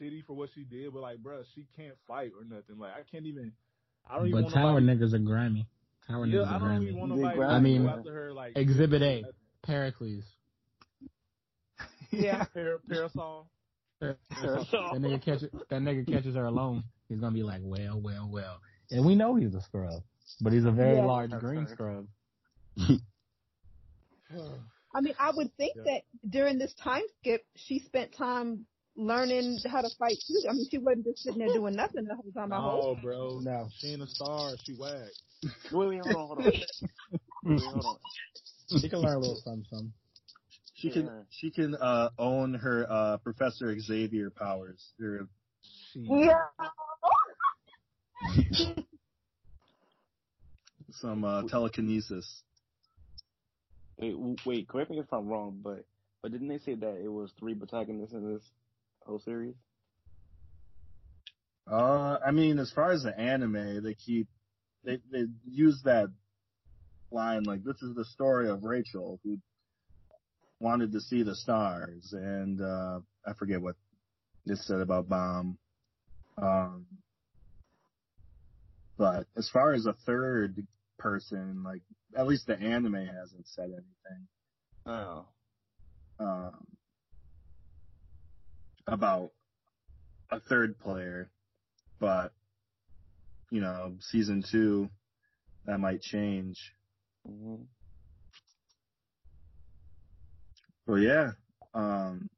[0.00, 2.78] shitty for what she did, but like, bruh, she can't fight or nothing.
[2.78, 3.52] Like, I can't even.
[4.08, 5.66] I don't even But want tower nobody, niggas are grimy.
[6.08, 6.92] Tower Yeah, niggas I are don't even grimy.
[7.00, 7.36] want nobody.
[7.36, 9.24] grimy, I mean, go after her like Exhibit A,
[9.62, 10.24] Pericles.
[12.12, 13.46] Yeah, Par- parasol.
[14.00, 14.16] that
[14.98, 16.82] nigga catches that nigga catches her alone.
[17.08, 18.60] He's gonna be like, well, well, well.
[18.90, 20.02] And we know he's a scrub,
[20.40, 21.04] but he's a very Yeah.
[21.04, 21.74] large green fair.
[21.74, 22.08] scrub.
[24.92, 25.82] I mean, I would think Yeah.
[25.84, 28.66] that during this time skip, she spent time
[29.00, 30.42] learning how to fight too.
[30.48, 32.52] I mean, she wasn't just sitting there doing nothing the whole time.
[32.52, 32.96] I hope.
[32.96, 33.40] No, bro.
[33.42, 33.68] No.
[33.80, 34.54] She ain't a star.
[34.64, 35.08] She whack.
[35.72, 36.44] Wait, wait, hold on, hold on.
[36.44, 36.64] Wait,
[37.44, 38.80] wait, hold on.
[38.80, 39.92] She can learn a little something, something.
[40.74, 44.92] She can she can uh own her uh Professor Xavier powers.
[45.00, 45.26] Her
[45.92, 46.44] She, Yeah.
[50.92, 52.42] some uh, telekinesis.
[53.98, 55.84] Wait, wait, correct me if I'm wrong, but
[56.22, 58.42] but didn't they say that it was three protagonists in this
[59.06, 59.54] whole series?
[61.70, 64.28] Uh, I mean, as far as the anime, they keep
[64.84, 66.08] they they use that
[67.12, 69.38] line like this is the story of Rachel who
[70.58, 73.76] wanted to see the stars, and uh I forget what
[74.46, 75.58] it said about Bomb.
[76.38, 76.86] Um,
[78.96, 80.66] but as far as a third
[80.98, 81.82] person, like
[82.16, 84.26] at least the anime hasn't said anything.
[84.86, 85.26] Oh,
[86.18, 86.66] um,
[88.90, 89.30] about
[90.30, 91.30] a third player,
[91.98, 92.32] but
[93.50, 94.88] you know, season two,
[95.66, 96.72] that might change.
[97.26, 97.56] hmm
[100.86, 101.32] But yeah,
[101.74, 102.28] um,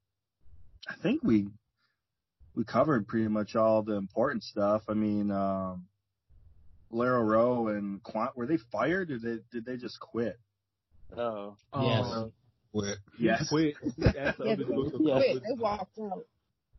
[0.88, 1.49] I think we
[2.55, 4.83] we covered pretty much all the important stuff.
[4.88, 5.87] I mean, um,
[6.91, 10.38] Lero-Ro and Quant were they fired or did did they just quit?
[11.17, 12.05] oh, Yes.
[12.05, 12.29] uh,
[12.73, 12.99] Quit.
[13.19, 13.75] he quit.
[13.97, 15.15] He asked Yeah, they dude to Yeah.
[15.15, 15.43] come quit.
[15.43, 16.27] They walked out.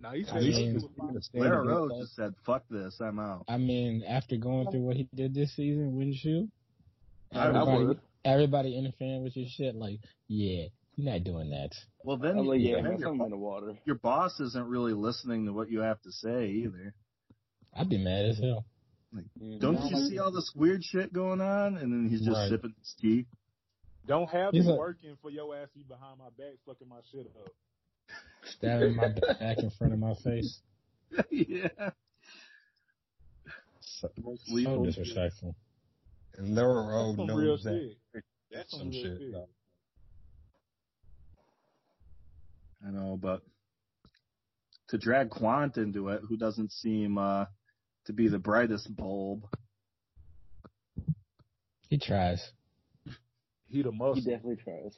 [0.04, 0.74] Nah, he I said he mean,
[1.13, 1.42] was fine.
[1.42, 5.34] Lara just said, "Fuck this, I'm out." I mean, after going through what he did
[5.34, 6.50] this season, wouldn't you?
[7.32, 8.00] I, I Everybody, would.
[8.26, 10.66] everybody interfering with your shit, like, yeah,
[10.98, 11.70] you're not doing that.
[12.04, 13.78] Well, then, like, yeah, then man, your, something in the water.
[13.86, 16.94] your boss isn't really listening to what you have to say either.
[17.74, 18.66] I'd be mad as hell.
[19.16, 19.60] Mhm.
[19.62, 21.78] Don't you see all this weird shit going on?
[21.78, 22.50] And then he's just Right.
[22.50, 23.26] sipping his tea.
[24.06, 26.89] Don't have He's me a- working for your ass to be behind my back fucking
[26.89, 27.52] my shit up.
[28.45, 30.60] Stabbing my back in front of my face.
[31.30, 31.67] yeah.
[33.82, 34.84] So, so lethal.
[34.86, 35.56] disrespectful.
[36.38, 37.95] And Lero-Ro That's some real that.
[38.13, 38.23] shit.
[38.52, 39.17] That's some, Some real shit.
[39.19, 39.49] shit.
[42.86, 43.41] I know, but
[44.89, 47.45] to drag Quant into it, who doesn't seem uh,
[48.06, 49.45] to be the brightest bulb.
[51.89, 52.52] He tries.
[53.69, 54.97] He the He definitely tries.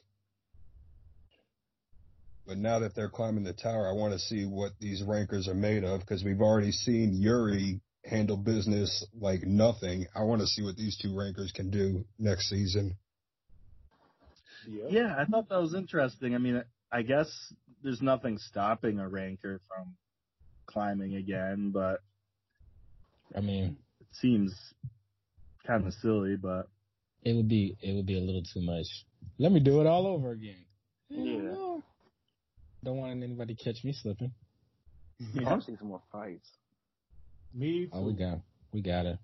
[2.46, 5.54] But now that they're climbing the tower, I want to see what these rankers are
[5.54, 10.06] made of because we've already seen Yuri handle business like nothing.
[10.14, 12.96] I want to see what these two rankers can do next season.
[14.68, 14.84] Yeah.
[14.88, 16.34] Yeah, I thought that was interesting.
[16.34, 17.28] I mean, I guess
[17.82, 19.96] there's nothing stopping a ranker from
[20.66, 22.00] climbing again, but
[23.36, 24.54] I mean, it seems
[25.66, 26.36] kind of silly.
[26.36, 26.68] But
[27.22, 28.86] it would be it would be a little too much.
[29.38, 30.64] Let me do it all over again.
[31.08, 31.78] Yeah.
[32.86, 34.30] Don't want anybody to catch me slipping.
[35.40, 36.48] I want to see some more fights.
[37.52, 37.90] Me too.
[37.92, 38.38] Oh, we got
[38.72, 39.18] we got it.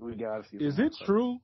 [0.00, 0.56] We gotta see.
[0.56, 1.02] Is it fights.
[1.06, 1.38] true?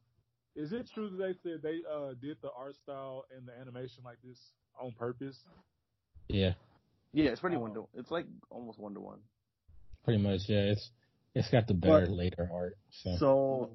[0.56, 4.02] Is it true that they said they uh did the art style and the animation
[4.04, 4.38] like this
[4.80, 5.38] on purpose?
[6.26, 6.54] Yeah,
[7.12, 7.60] Yeah, it's pretty Oh.
[7.60, 7.86] one to.
[7.94, 9.20] It's like almost one to one.
[10.02, 10.40] pretty much.
[10.48, 10.90] Yeah, it's
[11.36, 12.76] it's got the better But- later art.
[12.90, 13.70] So, so,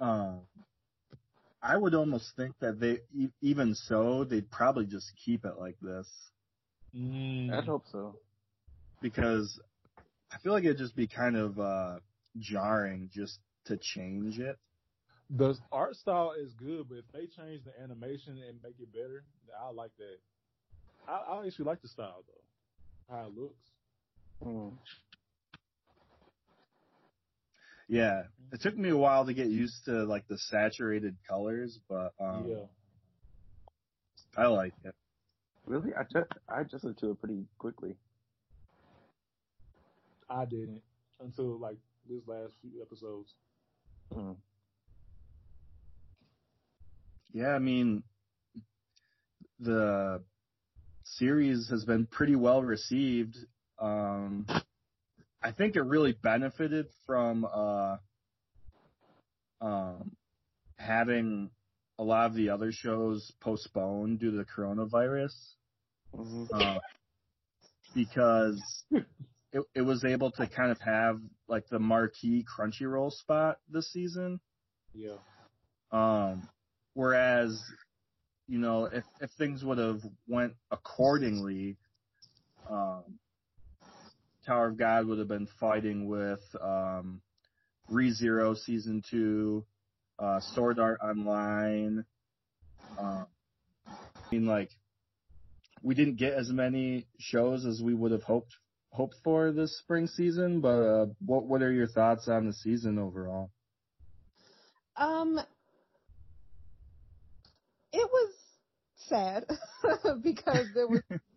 [0.00, 0.32] uh,
[1.64, 3.00] I would almost think that they,
[3.40, 6.06] even so, they'd probably just keep it like this
[6.96, 7.52] Mm.
[7.52, 8.14] I'd hope so.
[9.00, 9.60] because
[10.32, 11.98] I feel like it'd just be kind of uh,
[12.38, 14.56] jarring just to change it.
[15.30, 19.24] The art style is good, but if they change the animation and make it better,
[19.60, 20.18] I like that.
[21.08, 23.70] I, I actually like the style though, how it looks.
[24.44, 24.72] Mm.
[27.88, 32.12] Yeah, it took me a while to get used to like the saturated colors, but
[32.18, 32.64] um, yeah,
[34.36, 34.94] I like it.
[35.66, 37.96] Really, I just I adjusted to it pretty quickly.
[40.28, 40.82] I didn't
[41.20, 41.76] until like
[42.08, 43.34] this last few episodes.
[44.14, 44.36] Mm.
[47.32, 48.02] Yeah, I mean,
[49.58, 50.22] the
[51.02, 53.36] series has been pretty well received.
[53.78, 54.46] Um,
[55.44, 57.98] I think it really benefited from uh,
[59.60, 60.16] um,
[60.78, 61.50] having
[61.98, 65.34] a lot of the other shows postponed due to the coronavirus.
[66.14, 66.78] hmm uh,
[67.94, 68.84] because
[69.52, 74.40] it, it was able to kind of have like the marquee Crunchyroll spot this season.
[74.94, 75.18] Yeah,
[75.92, 76.48] Um,
[76.94, 77.60] whereas,
[78.48, 81.78] you know, if, if things would have went accordingly,
[82.70, 83.04] um,
[84.46, 87.20] Tower of God would have been fighting with, um,
[87.90, 89.64] ReZero season two,
[90.18, 92.04] uh, Sword Art Online,
[92.98, 93.24] I
[94.30, 94.70] mean, like,
[95.82, 98.54] we didn't get as many shows as we would have hoped
[98.90, 100.60] hoped for this spring season.
[100.60, 103.50] But uh, what what are your thoughts on the season overall?
[104.96, 105.38] Um,
[107.92, 108.34] it was
[109.08, 109.44] sad
[110.22, 111.02] because there was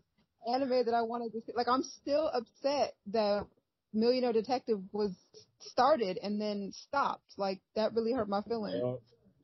[0.48, 1.54] anime that I wanted to see.
[1.56, 3.46] Like, I'm still upset that
[3.94, 5.12] Millionaire Detective was
[5.60, 7.34] started and then stopped.
[7.38, 9.00] Like, that really hurt my feelings.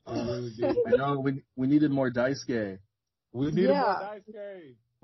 [0.05, 0.77] I really did.
[0.87, 2.79] I know we we needed more Daisuke.
[3.31, 3.97] We need a Yeah.
[3.99, 4.21] more.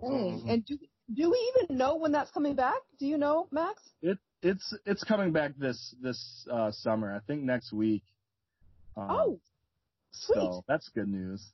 [0.02, 0.42] Dang.
[0.42, 0.50] Mhm.
[0.50, 0.78] And do,
[1.14, 2.82] do we even know when that's coming back?
[3.00, 3.82] Do you know, Max?
[4.02, 7.14] It it's it's coming back this this uh, summer.
[7.14, 8.04] I think next week.
[8.96, 9.40] Um, oh,
[10.12, 10.36] sweet.
[10.36, 11.52] so that's good news.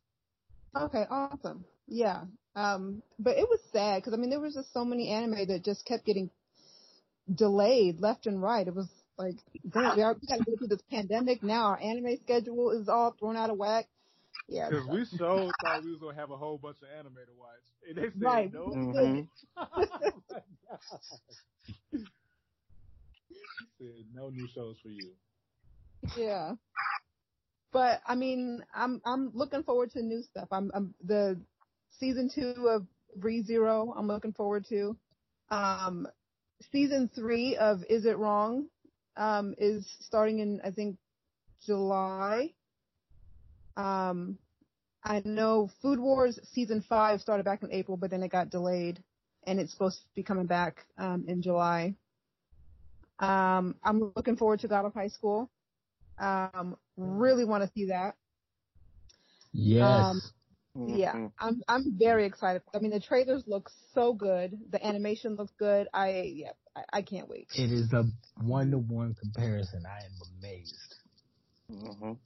[0.76, 1.66] Okay, awesome.
[1.88, 2.26] Yeah.
[2.56, 5.64] Um, but it was sad because I mean there was just so many anime that
[5.64, 6.30] just kept getting
[7.34, 8.68] delayed left and right.
[8.68, 8.88] It was
[9.18, 9.36] like,
[9.70, 11.68] damn, we, are, we got to go through this pandemic now.
[11.68, 13.88] Our anime schedule is all thrown out of whack.
[14.48, 14.70] Yeah.
[14.70, 17.66] Because we so thought we was gonna have a whole bunch of anime to watch,
[17.88, 18.54] and they said Right.
[18.54, 18.68] no.
[18.68, 19.28] Mhm.
[19.58, 20.42] oh my God.
[23.78, 25.12] Said no new shows for you.
[26.18, 26.54] yeah.
[27.72, 30.48] But I mean, I'm I'm looking forward to new stuff.
[30.52, 31.40] I'm, I'm the
[32.00, 32.86] season two of
[33.20, 33.94] ReZero.
[33.96, 34.98] I'm looking forward to.
[35.50, 36.08] Um,
[36.72, 38.68] season three of Is It Wrong?
[39.18, 40.98] Um, is starting in I think
[41.66, 42.54] July.
[43.78, 44.38] Um,
[45.04, 49.02] I know Food Wars season five started back in April, but then it got delayed,
[49.46, 51.96] and it's supposed to be coming back um, in July.
[53.20, 55.50] Um, I'm looking forward to God of High School.
[56.18, 58.16] Um, really want to see that.
[59.54, 59.84] Yes.
[59.84, 60.22] Um,
[60.76, 61.32] Yeah, Mhm.
[61.40, 62.62] I'm I'm very excited.
[62.74, 64.60] I mean, the trailers look so good.
[64.72, 65.88] The animation looks good.
[65.94, 67.48] I yeah, I, I can't wait.
[67.56, 68.04] it is a
[68.42, 69.86] one to one comparison.
[69.86, 70.96] I am amazed.
[71.72, 72.18] Mhm.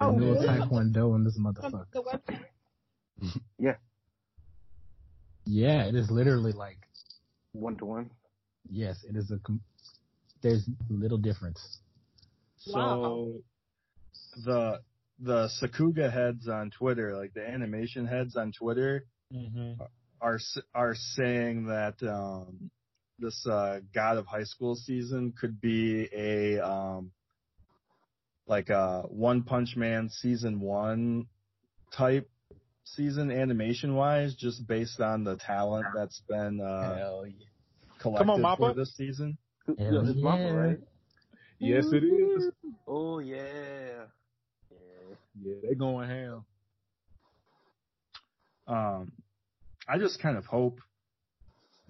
[0.00, 0.46] Oh, no really?
[0.48, 1.86] Taekwondo in this motherfucker.
[1.92, 2.46] the website.
[5.46, 6.78] Yeah, it is literally like
[7.52, 8.10] One to one.
[8.70, 9.38] yes, it is a.
[9.38, 9.62] Com-
[10.42, 11.78] there's little difference.
[12.58, 13.42] So
[14.44, 14.80] the
[15.20, 19.80] the Sakuga heads on Twitter, like the animation heads on Twitter, Mm-hmm.
[20.20, 20.40] are
[20.74, 22.68] are saying that um,
[23.20, 27.12] this uh, God of High School season could be a um,
[28.48, 31.26] like a One Punch Man season one
[31.96, 32.28] type
[32.82, 37.46] season animation wise, just based on the talent that's been uh, Hell yeah.
[38.00, 39.38] collected Come on, for this season.
[39.66, 40.78] Hell Yeah, it's Mappa, right?
[41.60, 42.50] Yes, it is.
[42.88, 43.99] Oh yeah.
[45.42, 45.54] Yeah.
[45.62, 46.44] Yeah, they going ham.
[48.66, 49.12] um,
[49.88, 50.78] I just kind of hope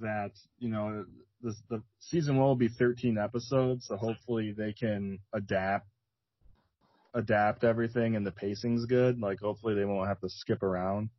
[0.01, 1.05] that you know
[1.43, 5.87] this, the season one will be 13 episodes, so hopefully they can adapt
[7.15, 9.19] adapt everything and the pacing's good.
[9.19, 11.11] Like hopefully they won't have to skip around.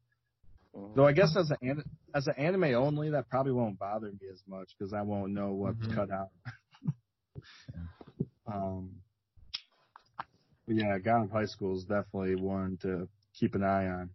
[0.75, 0.95] Mhm.
[0.95, 1.83] Though I guess as an
[2.15, 5.53] as an anime only, that probably won't bother me as much because I won't know
[5.53, 5.95] what's Mhm.
[5.95, 6.29] cut out.
[8.47, 9.00] um, but
[10.71, 14.09] yeah, God of High School is definitely one to keep an eye on.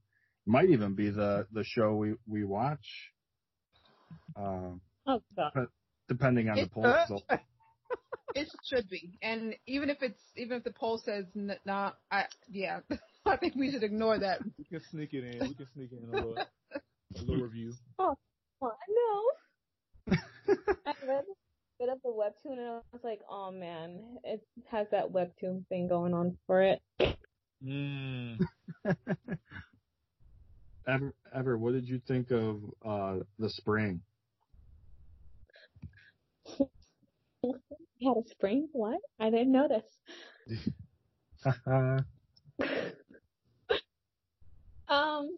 [0.46, 3.12] Might even be the the show we we watch,
[4.36, 5.68] um, Oh god.
[6.08, 7.24] depending on the It- poll result.
[8.34, 12.24] It should be, and even if it's even if the poll says n- not, I
[12.50, 12.80] yeah,
[13.24, 14.40] I think we should ignore that.
[14.58, 15.48] We can sneak it in.
[15.48, 17.72] We can sneak it in a little, a little review.
[17.98, 18.14] Oh,
[18.60, 19.22] no.
[20.86, 21.45] I read a
[21.78, 25.88] bit of the webtoon and I was like, oh man, it has that webtoon thing
[25.88, 26.80] going on for it.
[27.64, 28.38] Mm.
[30.88, 34.00] Ever, ever, what did you think of uh the spring?
[36.60, 36.68] You
[38.04, 38.68] had a spring?
[38.70, 39.00] What?
[39.18, 39.98] I didn't notice.
[44.88, 45.36] Um,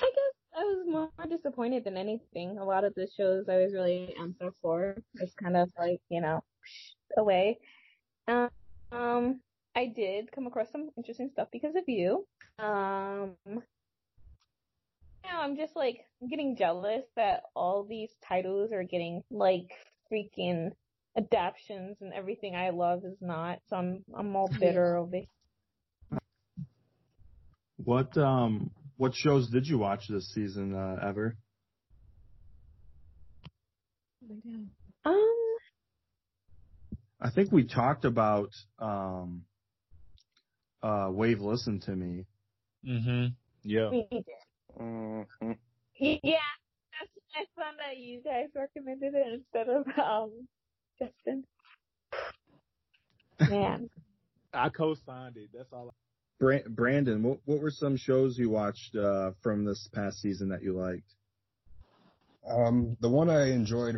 [0.00, 2.58] I guess I was more disappointed than anything.
[2.58, 6.22] A lot of the shows I was really up for was kind of like, you
[6.22, 6.42] know,
[7.18, 7.58] away.
[8.26, 8.48] Um,
[8.90, 9.40] um,
[9.74, 12.26] I did come across some interesting stuff because of you.
[12.58, 13.34] Um,
[15.24, 19.72] now I'm just like getting jealous that all these titles are getting like
[20.10, 20.70] freaking
[21.18, 23.58] adaptions and everything I love is not.
[23.68, 25.28] So I'm I'm all bitter over it.
[27.84, 31.36] What um what shows did you watch this season, uh, ever?
[35.04, 35.22] Um,
[37.20, 39.44] I think we talked about um
[40.82, 42.24] uh Wave Listen to Me.
[42.86, 43.26] Mm-hmm.
[43.62, 43.90] Yeah.
[43.90, 44.24] we did.
[44.80, 45.26] Mhm.
[45.98, 50.48] Yeah, that's, I found that you guys recommended it instead of um
[50.98, 51.44] Justin.
[53.50, 53.90] Man,
[54.52, 55.50] I co-signed it.
[55.54, 55.84] That's all.
[55.84, 55.92] Bra-
[56.38, 60.74] Brandon, what what were some shows you watched uh, from this past season that you
[60.78, 61.10] liked?
[62.48, 63.96] Um, the one I enjoyed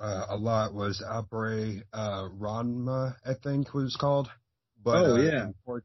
[0.00, 4.30] uh, a lot was Appare uh, Ranman, I think it was called.
[4.82, 5.46] But, Oh, uh, yeah.
[5.66, 5.82] unfor-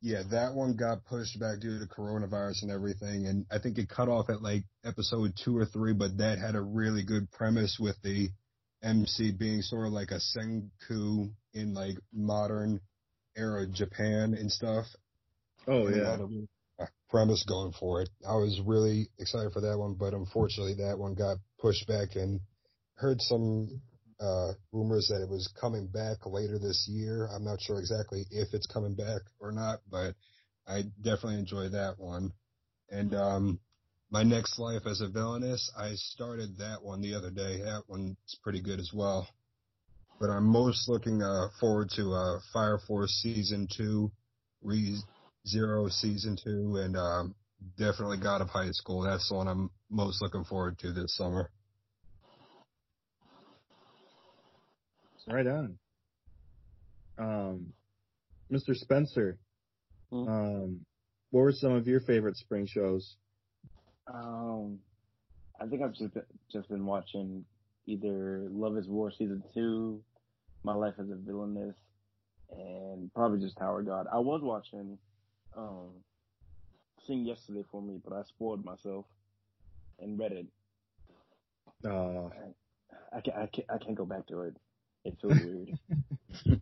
[0.00, 3.88] yeah, that one got pushed back due to coronavirus and everything, and I think it
[3.88, 5.92] cut off at like episode two or three.
[5.92, 8.30] But that had a really good premise with the
[8.82, 12.80] MC being sort of like a senku in like modern
[13.36, 14.86] era Japan and stuff.
[15.66, 16.28] Oh yeah, had a
[16.82, 18.08] a premise going for it.
[18.26, 22.40] I was really excited for that one, but unfortunately that one got pushed back and
[22.94, 23.80] heard some
[24.20, 27.26] uh rumors that it was coming back later this year.
[27.34, 30.14] I'm not sure exactly if it's coming back or not, but
[30.66, 32.32] I definitely enjoyed that one.
[32.90, 33.60] And um
[34.10, 37.58] my next life as a villainess, I started that one the other day.
[37.62, 39.28] That one's pretty good as well.
[40.20, 44.10] But I'm most looking uh forward to uh Fire Force season 2,
[44.62, 44.96] Re
[45.46, 47.34] Zero season two, and um,
[47.76, 49.02] definitely God of High School.
[49.02, 51.50] That's the one I'm most looking forward to this summer.
[55.28, 55.78] right on.
[57.18, 57.72] Um,
[58.50, 58.74] Mr.
[58.74, 59.38] Spencer,
[60.10, 60.28] Hmm?
[60.28, 60.80] um,
[61.30, 63.16] what were some of your favorite spring shows?
[64.12, 64.78] Um,
[65.60, 67.44] I think I've just been, just been watching
[67.86, 70.02] either Love Is War season two,
[70.64, 71.76] My Life as a Villainess,
[72.50, 74.06] and probably just Tower God.
[74.12, 74.98] I was watching
[75.56, 75.90] um
[77.06, 79.06] Sing yesterday for me, but I spoiled myself
[79.98, 80.46] and read it.
[81.84, 82.28] Uh,
[83.12, 84.56] I can't, I can't, I can't go back to it.
[85.04, 85.76] It feels weird.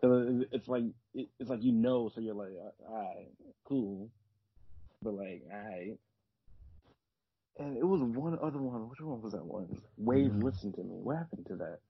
[0.00, 2.52] Cause it's like, it- it's like you know, so you're like,
[2.88, 3.32] alright,
[3.64, 4.10] cool.
[5.02, 5.98] But like, alright.
[7.58, 8.88] And it was one other one.
[8.88, 9.80] Which one was that one?
[9.96, 10.42] Wave Mhm.
[10.42, 11.00] Listen to Me.
[11.02, 11.80] What happened to that?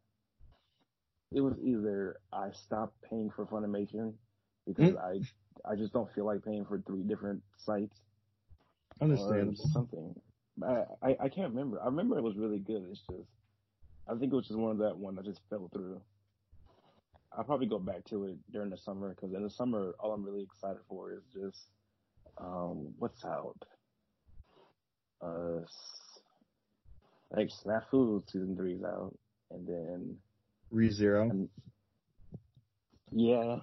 [1.33, 4.15] It was either I stopped paying for Funimation
[4.67, 5.21] because I,
[5.65, 7.97] I just don't feel like paying for three different sites
[9.01, 9.71] or understandable.
[9.73, 10.15] something.
[10.63, 11.81] I, I I can't remember.
[11.81, 12.85] I remember it was really good.
[12.91, 13.29] It's just
[14.09, 16.01] I think it was just one of that one that just fell through.
[17.37, 20.25] I'll probably go back to it during the summer because in the summer all I'm
[20.25, 21.67] really excited for is just
[22.39, 23.57] um what's out.
[25.23, 25.61] Uh,
[27.35, 29.17] like Snafu season three is out,
[29.51, 30.17] and then
[30.73, 31.31] ReZero.
[31.31, 31.49] And
[33.13, 33.57] yeah,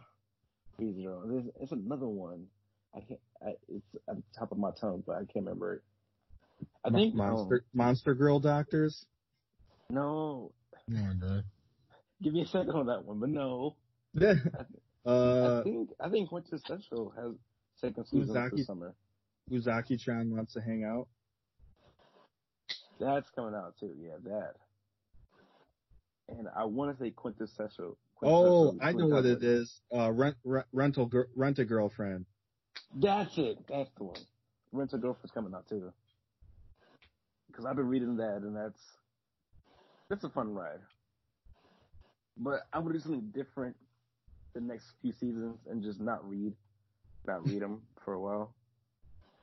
[0.92, 1.24] Zero.
[1.26, 2.48] There's it's another one.
[2.96, 3.20] I can't.
[3.46, 5.82] I, it's at the top of my tongue, but I can't remember it.
[6.86, 9.06] I think Monster um, Monster Girl Doctors.
[9.90, 10.52] no.
[10.88, 11.44] Yeah, dude.
[12.22, 13.76] Give me a second on that one, but no.
[14.14, 14.34] Yeah.
[15.06, 17.34] I uh, think I think Quintessential has
[17.76, 18.94] second season Uzaki- this summer.
[19.52, 21.08] Uzaki-chan wants to hang out.
[23.00, 23.92] That's coming out too.
[24.00, 24.54] Yeah, that.
[26.30, 27.98] And I want to say Quintessential.
[28.22, 29.82] Oh, I know what it is.
[29.96, 32.26] Uh, rent, rent rental rent a girlfriend.
[32.96, 33.58] That's it.
[33.68, 34.20] That's the one.
[34.72, 35.92] Rent a Girlfriend's coming out too.
[37.48, 38.82] Because I've been reading that, and that's
[40.10, 40.80] that's a fun ride.
[42.38, 43.76] But I would do something different
[44.54, 46.54] the next few seasons and just not read,
[47.26, 48.54] not read them for a while.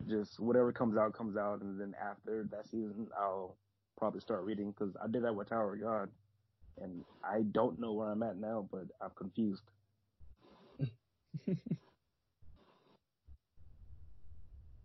[0.08, 3.56] Just whatever comes out comes out, and then after that season, I'll
[3.98, 6.08] probably start reading because I did that with Tower of God,
[6.78, 9.62] and I don't know where I'm at now, but I'm confused.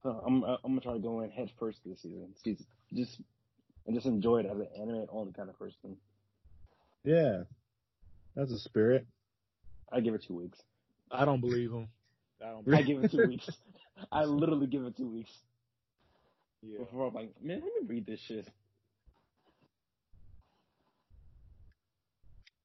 [0.04, 2.34] So uh, I'm uh, I'm gonna try to go in head first this season.
[2.44, 3.20] Season just
[3.86, 5.98] and just enjoy it as an anime only kind of person.
[7.04, 7.44] Yeah,
[8.36, 9.06] that's a spirit.
[9.92, 10.60] I give it two weeks.
[11.12, 11.88] I don't believe him.
[12.42, 12.68] I don't.
[12.74, 13.50] I give it two weeks.
[14.12, 15.32] I literally give it two weeks
[16.64, 16.80] Yeah.
[16.80, 18.48] before I'm like, man, let me read this shit.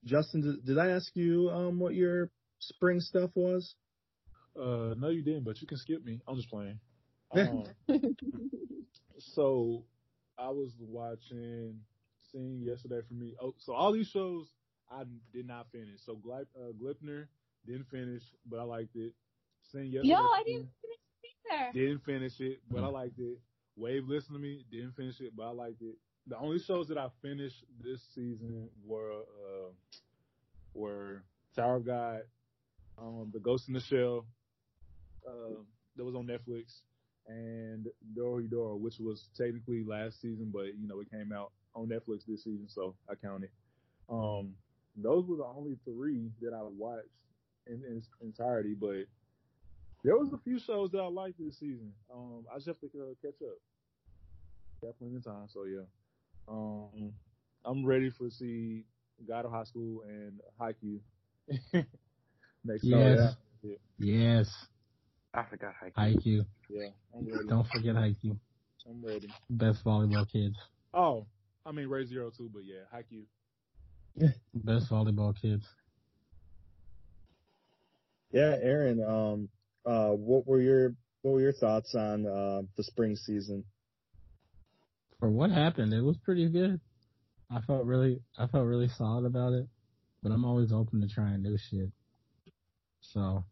[0.04, 3.74] Justin, did, did I ask you um what your spring stuff was?
[4.58, 6.20] Uh, no, you didn't, but you can skip me.
[6.26, 6.78] I'm just playing.
[7.32, 7.62] Um,
[9.18, 9.84] so
[10.36, 11.78] I was watching
[12.32, 13.34] Sing yesterday for me.
[13.40, 14.46] Oh, so all these shows
[14.90, 16.00] I did not finish.
[16.04, 17.26] So Glip, uh, Gleipnir
[17.66, 19.12] didn't finish, but I liked it.
[19.70, 20.08] Sing yesterday.
[20.08, 20.98] Yo, I didn't finish
[21.50, 21.72] either.
[21.72, 23.38] Didn't finish it, but I liked it.
[23.76, 25.96] Wave Listen to Me didn't finish it, but I liked it.
[26.26, 29.70] The only shows that I finished this season were uh,
[30.74, 31.24] were
[31.56, 32.22] Tower of God,
[32.98, 34.26] um, The Ghost in the Shell,
[35.26, 35.54] uh,
[35.96, 36.80] that was on Netflix,
[37.26, 42.24] and Dorohedoro, which was technically last season, but you know it came out on Netflix
[42.26, 43.50] this season, so I count it.
[44.08, 44.54] Um,
[44.96, 47.08] those were the only three that I watched
[47.66, 49.06] in, in its entirety, but
[50.02, 51.92] there was a few shows that I liked this season.
[52.12, 53.58] Um, I just have to uh, catch up.
[54.80, 55.84] Definitely in time, so yeah.
[56.50, 57.12] Um,
[57.64, 58.84] I'm ready for see
[59.28, 61.00] God of High School and Haikyuu
[62.64, 63.18] next Yes.
[63.18, 63.76] summer.
[63.98, 64.50] Yes.
[65.32, 65.96] I forgot Haikyuu.
[66.16, 66.46] Haikyuu.
[66.68, 67.48] Yeah, I'm ready.
[67.48, 68.36] Don't forget Haikyuu.
[68.88, 69.28] I'm ready.
[69.48, 70.56] Best volleyball kids.
[70.92, 71.26] Oh,
[71.64, 73.26] I mean ReZero too, but yeah, Haikyuu.
[74.54, 75.64] Best volleyball kids.
[78.32, 79.02] Yeah, Aaron.
[79.02, 79.48] Um,
[79.84, 83.64] uh, what were your what were your thoughts on uh, the spring season?
[85.20, 86.80] For what happened, it was pretty good.
[87.50, 89.68] I felt really, I felt really solid about it.
[90.22, 91.90] But I'm always open to trying new shit.
[93.00, 93.44] So,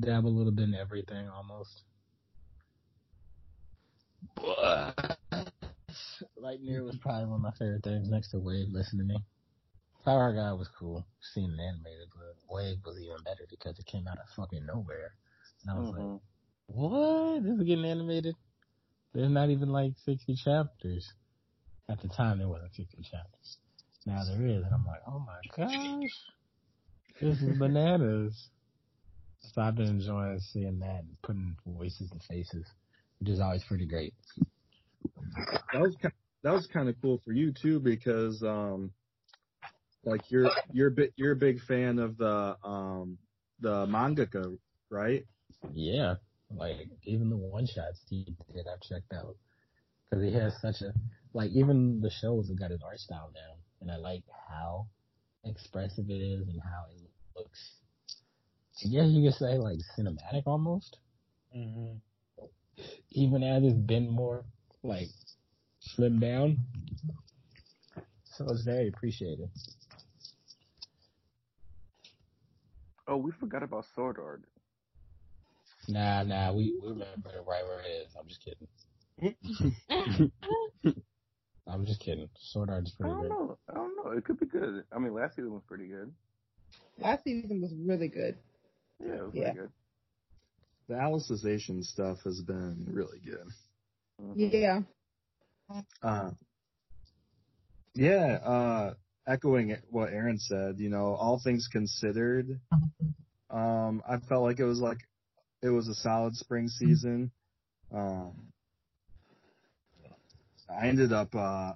[0.00, 1.82] dab a little bit in everything almost.
[4.36, 5.16] But
[6.38, 8.68] Lightyear was probably one of my favorite things next to Wave.
[8.70, 9.16] Listen to me.
[10.04, 14.06] Power Guy was cool, seeing it animated, but Wave was even better because it came
[14.08, 15.12] out of fucking nowhere.
[15.62, 16.20] And I was like, Mhm.
[16.66, 17.42] what?
[17.42, 18.34] This is getting animated?
[19.12, 21.08] There's not even like 60 chapters.
[21.88, 23.56] At the time, there wasn't 60 chapters.
[24.06, 26.10] Now there is, and I'm like, oh my gosh,
[27.20, 28.48] this is bananas.
[29.40, 32.64] So I've been enjoying seeing that and putting voices and faces,
[33.18, 34.14] which is always pretty great.
[35.72, 36.08] That was ki-
[36.42, 38.92] that was kind of cool for you too because um,
[40.04, 43.18] like you're you're a bit you're a big fan of the um
[43.60, 44.56] the mangaka,
[44.90, 45.24] right?
[45.74, 46.14] Yeah,
[46.54, 49.36] like even the one shots he did, I've checked out
[50.10, 50.92] because he has such a
[51.32, 54.86] like even the shows have got his art style down, and I like how
[55.44, 57.76] expressive it is and how it looks.
[58.84, 60.98] I guess you could say like cinematic almost,
[61.56, 61.96] Mm-hmm.
[63.12, 64.44] even as it's been more
[64.82, 65.08] like
[65.80, 66.58] slimmed down.
[68.24, 69.50] So it's very appreciated.
[73.06, 74.44] Oh, we forgot about Sword Art.
[75.90, 78.14] Nah, nah, we, we remember it right where it is.
[78.18, 78.68] I'm just kidding.
[81.66, 82.28] I'm just kidding.
[82.38, 83.48] Sword Art is pretty I pretty don't good.
[83.48, 83.58] know.
[83.68, 84.10] I don't know.
[84.12, 84.84] It could be good.
[84.92, 86.12] I mean, last season was pretty good.
[86.98, 88.36] Last season was really good.
[89.04, 89.42] Yeah, it was Yeah.
[89.52, 89.70] pretty good.
[90.88, 93.46] The Alicization stuff has been really good.
[94.20, 94.34] Mhm.
[94.52, 94.80] Yeah.
[96.02, 96.30] Uh,
[97.94, 98.94] yeah, uh,
[99.26, 102.60] echoing what Aaron said, you know, all things considered,
[103.50, 104.98] um, I felt like it was like,
[105.62, 107.30] it was a solid spring season.
[107.92, 108.52] Um,
[110.70, 111.72] I ended up, uh,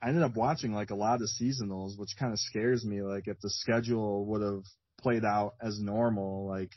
[0.00, 3.02] I ended up watching like a lot of seasonals, which kind of scares me.
[3.02, 4.64] Like if the schedule would have
[5.00, 6.72] played out as normal, like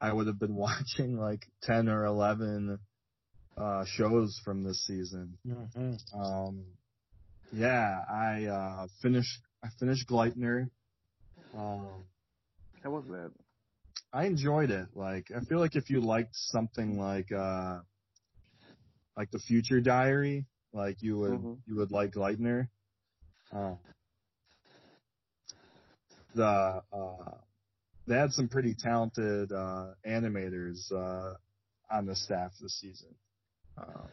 [0.00, 2.78] I would have been watching like 10 or 11
[3.56, 5.38] uh, shows from this season.
[5.46, 6.20] Mm-hmm.
[6.20, 6.64] Um,
[7.52, 9.40] yeah, I uh, finished.
[9.64, 10.68] I finished Gleipnir.
[11.56, 12.04] Um,
[12.82, 13.30] How was that?
[14.16, 14.86] I enjoyed it.
[14.94, 17.80] Like, I feel like if you liked something like uh,
[19.14, 21.58] like the Future Diary, like you would Mhm.
[21.66, 22.68] you would like Gleipnir.
[23.52, 23.74] Uh,
[26.34, 27.34] the uh,
[28.06, 31.34] they had some pretty talented uh, animators uh,
[31.90, 33.14] on the staff this season.
[33.76, 34.06] Uh,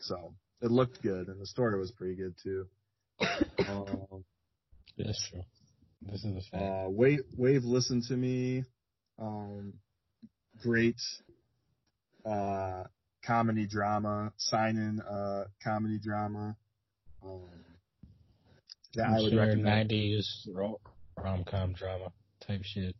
[0.00, 2.68] so it looked good, and the story was pretty good too.
[3.68, 4.22] um,
[4.98, 5.44] That's true.
[6.02, 6.54] This is a fact.
[6.54, 8.64] uh, Wave, Wave, listen to me.
[9.22, 9.74] Um,
[10.62, 11.00] great
[12.26, 12.84] uh,
[13.24, 16.56] comedy drama, seinen uh, comedy drama.
[17.24, 17.42] Um,
[18.94, 19.90] that I I'm would sure recommend.
[19.90, 22.12] 90s rom com drama
[22.46, 22.96] type shit.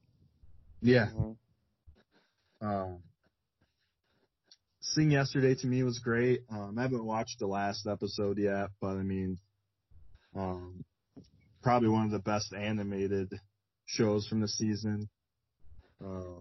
[0.81, 1.09] Yeah.
[1.11, 1.37] Mhm.
[2.61, 2.99] Um,
[4.81, 6.43] Sing Yesterday to me was great.
[6.51, 9.39] Um, I haven't watched the last episode yet, but I mean,
[10.37, 10.85] um,
[11.63, 13.33] probably one of the best animated
[13.87, 15.09] shows from the season.
[16.05, 16.41] Uh,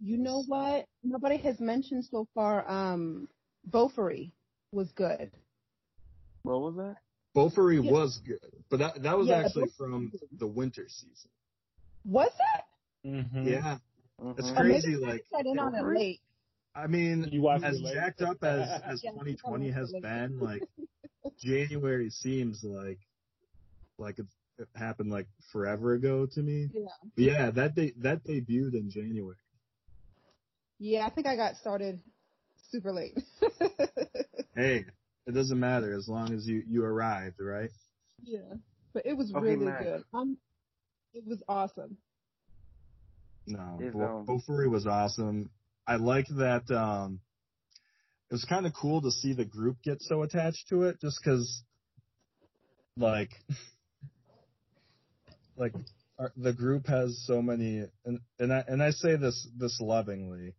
[0.00, 0.86] You know what?
[1.02, 2.68] Nobody has mentioned so far.
[2.68, 3.28] Um,
[3.70, 4.30] Bofuri
[4.72, 5.30] was good.
[6.42, 6.96] What was that?
[7.36, 7.90] Bofuri Yeah.
[7.90, 11.30] was good, but that that was Yeah, actually Bofuri from the winter season.
[12.04, 12.64] Was that?
[13.06, 13.46] Mm-hmm.
[13.48, 13.78] Yeah,
[14.36, 14.58] it's Mhm.
[14.58, 14.96] Or maybe crazy.
[14.96, 16.20] I Like, got in on it late.
[16.74, 17.94] I mean, You watched as late?
[17.94, 20.62] jacked up as as Yeah, 2020 has been, like
[21.38, 22.98] January seems like
[23.98, 24.26] like it, it
[24.74, 26.68] happened like forever ago to me.
[26.72, 26.88] Yeah.
[27.14, 29.36] But yeah, that de- that debuted in January.
[30.78, 32.00] Yeah, I think I got started
[32.70, 33.18] super late.
[34.54, 34.84] Hey,
[35.26, 37.70] it doesn't matter as long as you you arrived, right?
[38.24, 38.40] yeah,
[38.92, 39.84] but it was hey, really Max.
[39.84, 40.04] good.
[40.12, 40.36] Um,
[41.14, 41.96] it was awesome.
[43.46, 45.50] No, Is, Bo- Bofuri was awesome.
[45.86, 46.68] I like that.
[46.70, 47.20] um
[48.30, 51.20] It was kind of cool to see the group get so attached to it, just
[51.22, 51.62] because,
[52.96, 53.30] like,
[55.58, 55.74] like
[56.18, 60.54] our, the group has so many, and and I and I say this this lovingly,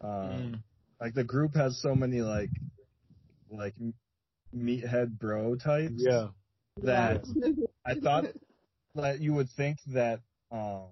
[0.00, 0.62] um, Mm.
[1.00, 2.50] like the group has so many like
[3.50, 3.74] like
[4.54, 6.28] meathead bro types Yeah.
[6.82, 7.24] that
[7.86, 8.24] I thought
[8.94, 10.20] that you would think that
[10.50, 10.90] um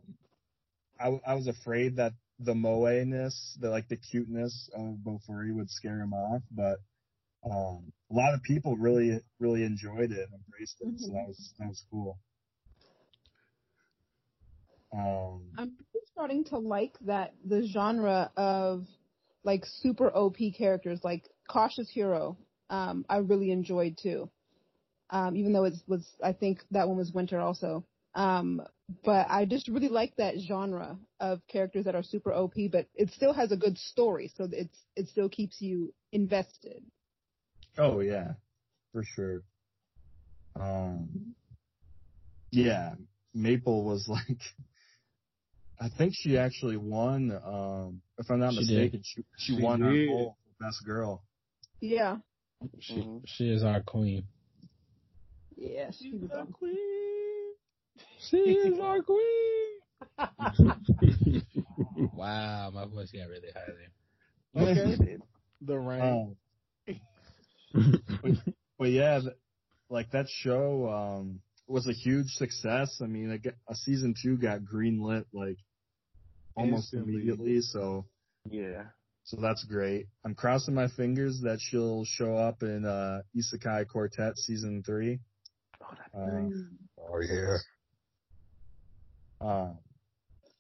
[1.01, 6.01] I, I was afraid that the moe-ness, the like the cuteness of Bofuri would scare
[6.01, 6.79] him off, but
[7.45, 11.55] um, a lot of people really really enjoyed it and embraced it, so that was
[11.59, 12.19] that was cool.
[14.93, 15.73] Um, I'm
[16.13, 18.87] starting to like that the genre of
[19.45, 22.37] like super OP characters, like Cautious Hero.
[22.71, 24.31] Um, I really enjoyed too.
[25.11, 27.85] Um, even though it was, I think that one was Winter also.
[28.15, 28.63] Um,
[29.05, 33.11] but I just really like that genre of characters that are super OP, but it
[33.11, 36.83] still has a good story, so it's it still keeps you invested.
[37.79, 38.33] Oh yeah,
[38.93, 39.43] for sure.
[40.59, 41.35] Um,
[42.51, 42.95] yeah,
[43.35, 44.41] Maple was like,
[45.83, 47.33] I think she actually won.
[47.45, 50.09] Um, if I'm not She mistaken, she she, She won her did.
[50.09, 51.25] whole best girl.
[51.81, 52.19] Yeah,
[52.79, 53.23] She Mhm.
[53.27, 54.23] she is our queen.
[55.57, 56.55] yeah, she was awesome.
[58.31, 59.81] She is our queen.
[62.15, 63.73] wow, my voice got really high
[64.55, 64.67] there.
[64.71, 65.19] Okay.
[65.61, 66.37] the rain.
[66.87, 68.33] Um, but,
[68.79, 69.21] but yeah,
[69.91, 73.01] like that show um, was a huge success.
[73.03, 75.59] I mean, it got, a season two got greenlit like
[76.55, 77.15] almost Instantly.
[77.15, 77.61] immediately.
[77.61, 78.07] So
[78.51, 78.85] Yeah.
[79.25, 80.07] so that's great.
[80.25, 85.21] I'm crossing my fingers that she'll show up in uh, Isekai Quartet season three.
[85.83, 86.53] Oh, that's nice.
[86.99, 87.57] Oh yeah.
[89.41, 89.79] Um,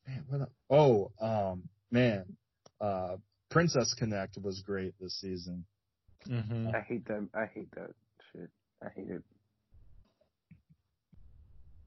[0.07, 0.41] man, what?
[0.41, 2.25] el- Oh, um, man,
[2.81, 3.17] uh,
[3.51, 5.65] Princess Connect was great this season.
[6.27, 6.69] Mm-hmm.
[6.75, 7.29] I hate that.
[7.35, 7.91] I hate that
[8.33, 8.49] shit.
[8.83, 9.23] I hate it.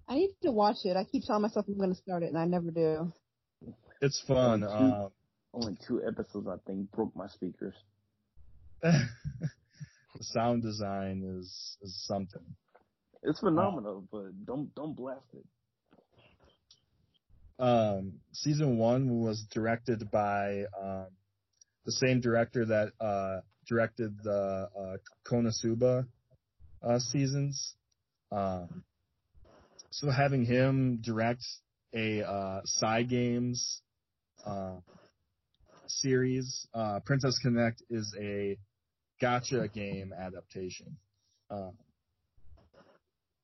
[0.08, 0.96] I need to watch it.
[0.96, 3.12] I keep telling myself I'm going to start it, and I never do.
[4.02, 4.64] It's fun.
[4.64, 5.12] Oh, Um,
[5.54, 7.76] Only two episodes, I think, broke my speakers.
[8.82, 9.08] the
[10.22, 12.44] sound design is is something.
[13.24, 15.46] It's phenomenal, but don't don't blast it.
[17.58, 21.08] Um, season one was directed by um,
[21.86, 26.06] the same director that uh, directed the uh, Konosuba
[26.84, 27.76] uh, seasons.
[28.32, 28.84] Um,
[29.90, 31.44] so having him direct
[31.94, 33.80] a uh, Cygames
[34.46, 34.76] uh,
[35.88, 38.58] series, uh, Princess Connect is a
[39.22, 40.98] gacha game adaptation.
[41.50, 41.72] Uh,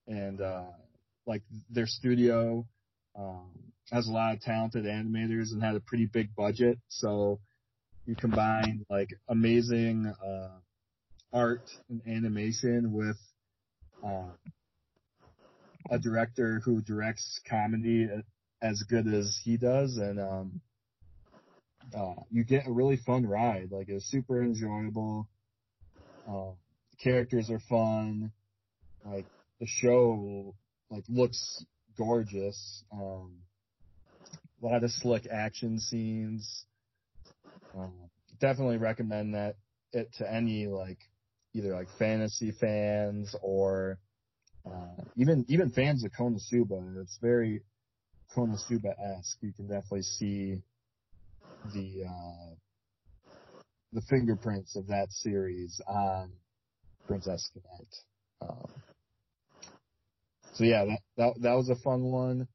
[0.07, 0.63] and uh,
[1.25, 2.65] like their studio
[3.17, 3.51] um,
[3.91, 6.79] has a lot of talented animators and had a pretty big budget.
[6.87, 7.39] So
[8.05, 10.57] you combine like amazing uh,
[11.33, 13.17] art and animation with
[14.03, 14.31] uh,
[15.89, 18.07] a director who directs comedy
[18.61, 20.61] as good as he does, and um,
[21.95, 23.69] uh, you get a really fun ride.
[23.71, 25.27] Like it's super enjoyable.
[26.29, 26.51] Uh,
[27.03, 28.31] characters are fun.
[29.03, 29.25] Like
[29.59, 30.55] the show
[30.89, 31.65] like looks
[31.97, 32.83] gorgeous.
[32.91, 33.37] Um,
[34.61, 36.65] a lot of slick action scenes.
[37.75, 37.93] Um,
[38.39, 39.55] definitely recommend that
[39.93, 40.99] it to any like
[41.53, 43.99] either like fantasy fans or
[44.65, 47.01] uh, even even fans of Konosuba.
[47.01, 47.61] It's very
[48.35, 49.37] Konosuba esque.
[49.41, 50.61] You can definitely see
[51.63, 52.55] the uh,
[53.93, 56.31] the fingerprints of that series on
[57.07, 57.95] Princess Connect.
[58.41, 58.71] Um,
[60.53, 62.47] so yeah, that, that that was a fun one.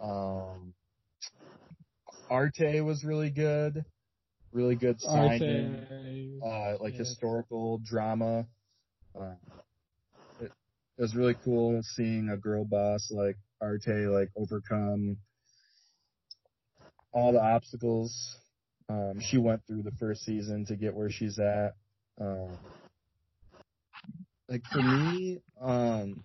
[0.00, 0.74] Um,
[2.30, 3.84] Arte was really good,
[4.52, 5.86] really good seinen,
[6.42, 7.06] uh, like Yes.
[7.06, 8.46] historical drama.
[9.18, 9.34] Uh,
[10.38, 10.52] it,
[10.98, 15.16] it was really cool seeing a girl boss like Arte like overcome
[17.12, 18.36] all the obstacles
[18.90, 21.74] um, she went through the first season to get where she's at.
[22.20, 22.58] Um,
[24.48, 26.24] like for me, um,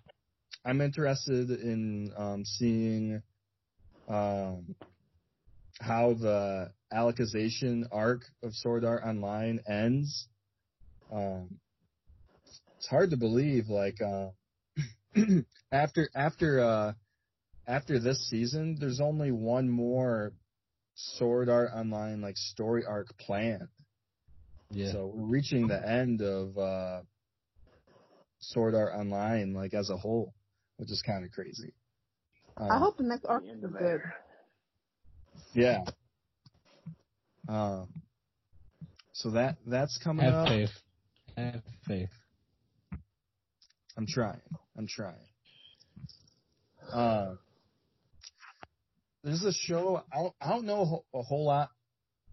[0.66, 3.22] I'm interested in um, seeing
[4.08, 4.76] um,
[5.80, 10.28] how the Alicization arc of Sword Art Online ends.
[11.14, 11.60] Um,
[12.78, 14.30] it's hard to believe, like uh,
[15.72, 16.94] after after uh,
[17.68, 20.34] after this season, there's only one more
[20.96, 23.68] Sword Art Online like story arc planned.
[24.72, 24.92] Yeah.
[24.92, 27.02] So we're reaching the end of uh,
[28.40, 30.34] Sword Art Online like as a whole,
[30.78, 31.74] which is kind of crazy.
[32.58, 34.02] Um, I hope the next arc is good.
[35.54, 35.84] Yeah.
[37.48, 37.90] Um.
[39.14, 40.48] So that that's coming Have up.
[40.48, 40.70] faith.
[41.38, 42.10] Have faith.
[43.98, 44.42] I'm trying.
[44.78, 45.16] I'm trying.
[46.92, 47.36] Uh,
[49.26, 50.04] there's a show.
[50.14, 51.70] I don't, I don't know a whole- lot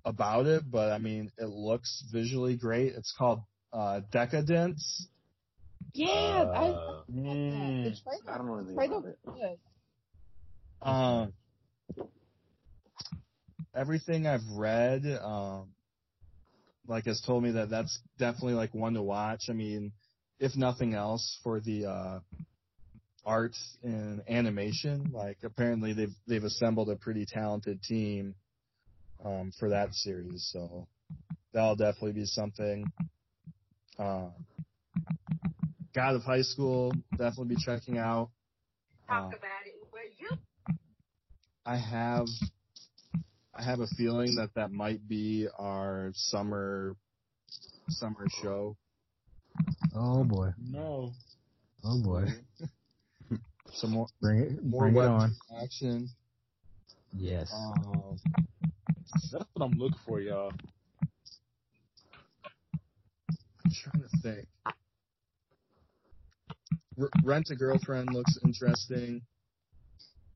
[0.05, 2.95] about it, but I mean, it looks visually great.
[2.95, 3.41] It's called
[3.73, 5.09] uh, Deca-Dence.
[5.95, 8.03] Yeah, I Uh, The Mm.
[8.03, 9.19] trailer, I don't know anything about it.
[9.25, 9.59] good.
[10.83, 11.33] Um,
[13.75, 15.75] everything I've read, um,
[16.87, 19.45] like has told me that that's definitely like one to watch.
[19.49, 19.93] I mean,
[20.41, 22.21] if nothing else, for the uh,
[23.25, 25.11] art and animation.
[25.13, 28.35] Like apparently they've they've assembled a pretty talented team
[29.25, 30.87] um, for that series, so
[31.53, 32.91] that'll definitely be something.
[33.99, 34.29] Uh,
[35.95, 38.31] God of High School, definitely be checking out.
[39.07, 39.75] Talk Uh, about it.
[39.93, 40.29] Will you?
[41.67, 42.27] I have
[43.55, 46.97] I have a feeling that that might be our summer
[47.89, 48.77] summer show.
[49.95, 50.51] Oh boy.
[50.59, 51.13] No.
[51.85, 52.25] Oh boy.
[53.73, 54.65] Some more Bring it.
[54.65, 55.35] more Bring it on.
[55.63, 56.09] action.
[57.17, 57.51] Yes.
[57.55, 58.19] Um,
[59.31, 60.53] That's what I'm looking for, y'all.
[63.65, 64.47] I'm trying to think.
[67.01, 69.23] R- Rent a Girlfriend looks interesting.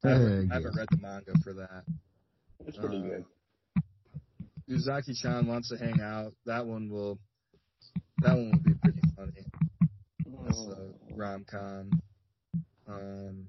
[0.05, 1.85] I haven't, I haven't read the manga for that.
[2.67, 3.25] It's pretty Uh, good.
[4.71, 6.33] Uzaki-chan wants to hang out.
[6.47, 7.19] That one will.
[8.23, 9.45] That one will be pretty funny.
[10.45, 11.91] That's a rom com.
[12.89, 13.49] Um,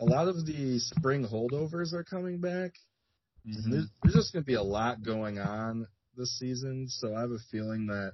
[0.00, 2.72] a lot of the spring holdovers are coming back.
[3.46, 3.70] Mm-hmm.
[3.70, 5.86] There's, there's just going to be a lot going on
[6.16, 8.12] this season, so I have a feeling that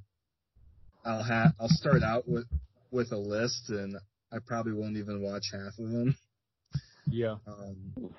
[1.05, 2.47] I'll have I'll start out with
[2.91, 3.97] with a list, and
[4.32, 6.16] I probably won't even watch half of them.
[7.07, 7.36] Yeah.
[7.47, 8.14] Um,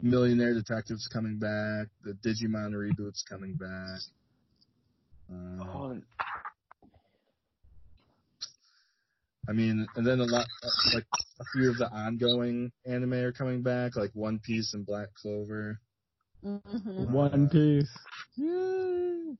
[0.00, 1.88] Millionaire Detectives coming back.
[2.02, 4.00] The Digimon reboot's coming back.
[5.30, 6.00] Um, Oh,
[9.48, 10.46] I mean, and then a lot,
[10.94, 11.04] like
[11.40, 15.80] a few of the ongoing anime are coming back, like One Piece and Black Clover.
[16.44, 17.12] Mm-hmm.
[17.12, 17.90] One Piece.
[18.36, 19.36] Yay.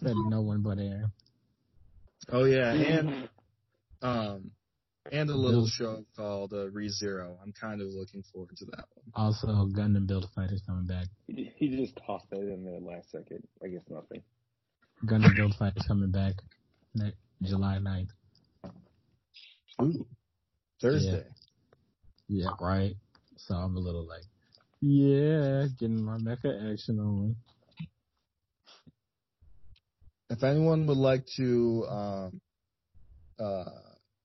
[0.00, 1.12] Said no one but Aaron.
[2.30, 3.28] Oh yeah, and
[4.02, 4.50] um,
[5.10, 7.36] and a little show called uh, ReZero.
[7.42, 9.12] I'm kind of looking forward to that one.
[9.14, 11.06] Also, Gundam Build Fighters coming back.
[11.26, 13.46] he, he just tossed that in there last second.
[13.64, 14.22] I guess nothing.
[15.04, 16.34] Gundam Build Fighters coming back
[16.94, 18.10] next July 9th.
[19.82, 20.06] Ooh,
[20.80, 21.24] Thursday.
[22.28, 22.94] Yeah, right.
[23.36, 24.24] So I'm a little like,
[24.80, 27.36] yeah, getting my mecha action on.
[30.30, 32.40] If anyone would like to um,
[33.40, 33.64] uh,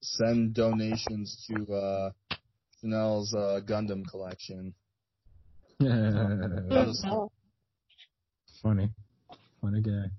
[0.02, 2.10] send donations to uh,
[2.80, 4.74] Chanel's uh, Gundam collection,
[5.80, 7.04] us.
[8.62, 8.90] Funny.
[9.60, 10.10] Funny guy.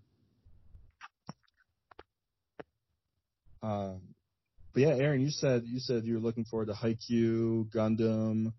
[3.62, 4.15] Um,
[4.76, 8.52] but yeah, Aaron, you said you said you were looking forward to Haikyuu, Gundam.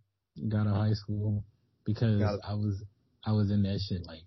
[0.48, 1.44] Got out of high school
[1.84, 2.40] because Got.
[2.42, 2.82] I was
[3.22, 4.22] I was in that shit like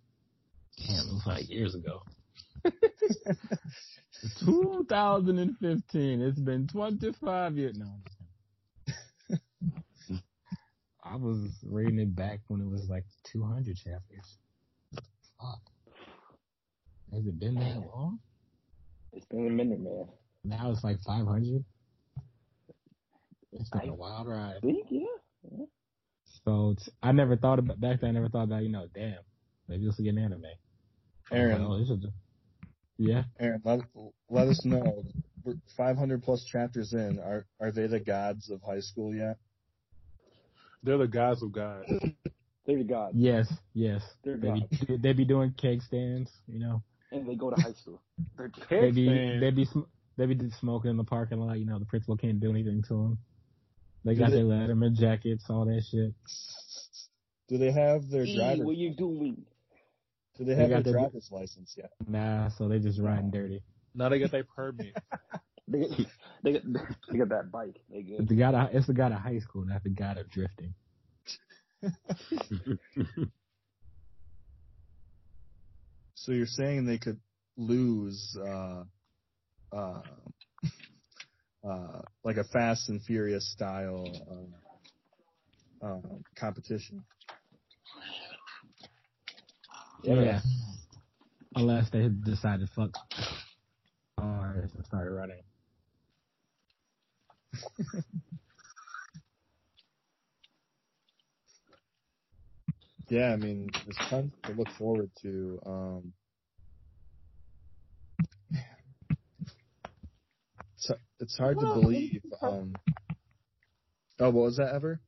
[0.78, 2.04] damn, it was like years ago.
[4.40, 6.22] 2015.
[6.22, 7.76] It's been 25 years.
[7.76, 7.88] No.
[10.12, 10.22] I'm
[11.04, 14.38] I was reading it back when it was like 200 chapters.
[14.94, 15.62] Fuck.
[17.12, 18.20] Has it been that long?
[19.12, 20.06] It's been a minute, man.
[20.44, 21.64] Now it's like 500.
[23.54, 24.56] It's been I- a wild ride.
[24.58, 25.00] I think, yeah.
[25.52, 25.66] yeah.
[26.46, 28.10] So it's, I never thought about back then.
[28.12, 29.18] I never thought about you know, damn,
[29.68, 30.44] maybe this will get an anime.
[31.32, 32.06] Aaron, Oh, this is,
[32.98, 33.24] yeah.
[33.40, 33.82] Aaron, let,
[34.30, 35.04] let us know.
[35.44, 37.20] We're 500 plus chapters in.
[37.20, 39.38] Are are they the gods of high school yet?
[40.84, 41.86] They're the gods of God.
[42.66, 43.16] They're the gods.
[43.18, 44.02] Yes, yes.
[44.24, 44.86] They're They gods.
[44.88, 46.84] be, they be doing cake stands, you know.
[47.12, 48.02] And they go to high school.
[48.38, 49.42] They're They be stand.
[49.42, 51.58] they be sm- they be smoking in the parking lot.
[51.60, 53.18] You know, the principal can't do anything to them.
[54.06, 56.14] They got they- their Letterman jackets, all that shit.
[57.48, 58.64] Do they have their E, driver?
[58.66, 59.46] what you doing?
[60.38, 61.92] Do they They have got their their- driver's license yet?
[62.08, 63.62] Nah, so they just riding dirty.
[63.94, 64.96] Now they got their permit.
[65.72, 65.90] They got,
[66.44, 66.62] they got,
[67.12, 67.76] they got that bike.
[67.92, 68.28] They It's good.
[68.28, 68.50] the guy.
[68.52, 70.74] to- It's the guy to high school, not the guy to drifting.
[76.16, 77.20] So you're saying they could
[77.56, 78.84] lose, uh,
[79.72, 80.02] uh,
[81.64, 84.06] uh, like a Fast and Furious style
[85.84, 86.02] uh, uh,
[86.36, 87.04] competition?
[90.04, 90.40] Yeah.
[91.56, 92.92] Unless they decide to fuck
[94.20, 95.42] cars and start running.
[103.10, 105.60] Yeah, I mean, there's tons to look forward to.
[105.66, 106.14] Um,
[110.90, 112.22] it's, it's hard to believe.
[112.42, 112.74] Um,
[114.20, 115.00] oh, what was that ever?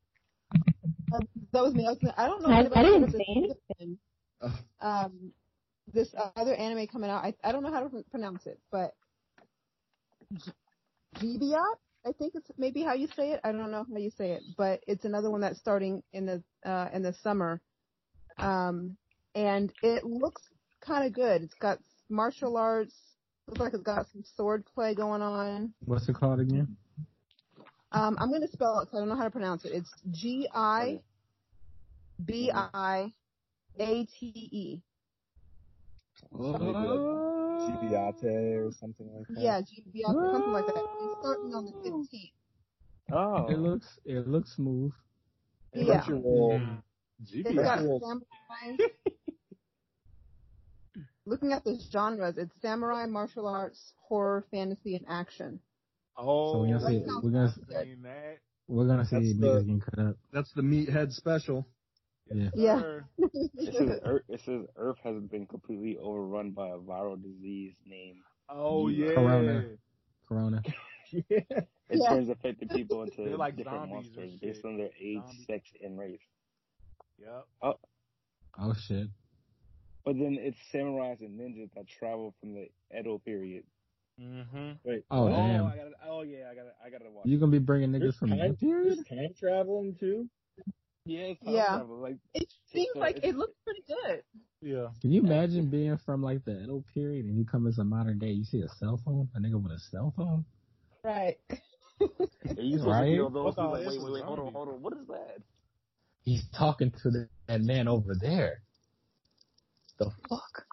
[1.53, 1.85] That was me.
[1.85, 2.49] I, was, I don't know.
[2.49, 3.97] I, I didn't say this anything.
[4.41, 5.31] Oh, um,
[5.93, 7.23] this other anime coming out.
[7.23, 8.95] I, I don't know how to pronounce it, but
[11.19, 11.75] Gibiot,
[12.05, 13.41] I think it's maybe how you say it.
[13.43, 16.43] I don't know how you say it, but it's another one that's starting in the
[16.65, 17.61] uh, in the summer.
[18.37, 18.95] Um,
[19.35, 20.41] and it looks
[20.79, 21.43] kind of good.
[21.43, 21.79] It's got
[22.09, 22.95] martial arts.
[23.51, 25.73] Looks like it's got some sword play going on.
[25.83, 26.77] What's it called again?
[27.91, 29.73] Um, I'm going to spell it because I don't know how to pronounce it.
[29.73, 31.01] It's G I
[32.23, 33.11] B I
[33.77, 34.81] A T E.
[36.31, 36.61] Maybe
[37.67, 39.41] Gibiate or something like that.
[39.41, 40.75] Yeah, G B I something like that.
[40.77, 42.31] It's starting on the 15th.
[43.11, 44.93] Oh, It looks it looks smooth.
[45.73, 45.99] Yeah.
[46.03, 46.77] Crunchyroll.
[47.21, 47.55] It's GB.
[47.55, 48.77] got samurai.
[51.25, 55.59] Looking at the genres, it's samurai, martial arts, horror, fantasy, and action.
[56.17, 58.37] Oh, So we're gonna see we're gonna seen that.
[58.67, 60.15] we're gonna see That's niggas the- getting cut up.
[60.33, 61.67] That's the meathead special.
[62.33, 62.49] Yeah.
[62.55, 62.79] Yeah.
[62.79, 63.05] sir.
[63.33, 68.19] it says, Earth, it says Earth has been completely overrun by a viral disease named.
[68.49, 69.13] Oh yeah.
[69.13, 69.65] Corona.
[70.27, 70.61] Corona.
[71.11, 71.39] yeah.
[71.93, 72.07] It Yeah.
[72.09, 75.45] turns affected people into They're like different monsters based on their age, Zombies.
[75.45, 76.21] sex, and race.
[77.19, 77.45] Yep.
[77.61, 77.73] Oh.
[78.57, 79.07] Oh shit.
[80.03, 83.63] But then it's samurais and ninjas that travel from the Edo period.
[84.19, 84.71] Mm-hmm.
[84.83, 85.03] Wait.
[85.09, 85.65] Oh, damn.
[85.67, 87.25] I gotta, oh yeah, I gotta, I gotta watch.
[87.25, 88.97] You gonna be bringing There's niggas from time, that period?
[88.97, 90.27] there's time traveling too.
[91.05, 91.67] Yeah, it's time Yeah.
[91.77, 91.97] travel.
[91.97, 94.23] Like It seems So like it looks pretty good.
[94.61, 94.87] Yeah.
[95.01, 98.19] Can you imagine being from like the Edo period and you come as a modern
[98.19, 100.45] day, you see a cell phone, a nigga with a cell phone?
[101.03, 101.37] Right.
[101.49, 102.07] are
[102.61, 103.09] you supposed Right?
[103.09, 103.55] to feel those?
[103.57, 104.81] What Like, wait, wait, wait, hold on, hold on.
[104.81, 105.37] What is that?
[106.23, 108.61] He's talking to that man over there.
[109.99, 110.65] The fuck?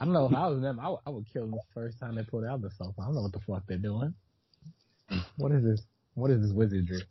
[0.00, 1.98] I don't know if I was them, I would, I would kill them the first
[1.98, 3.04] time they pulled out the cell phone.
[3.04, 4.14] I don't know what the fuck they're doing.
[5.36, 5.82] What is this?
[6.14, 7.02] What is this wizardry?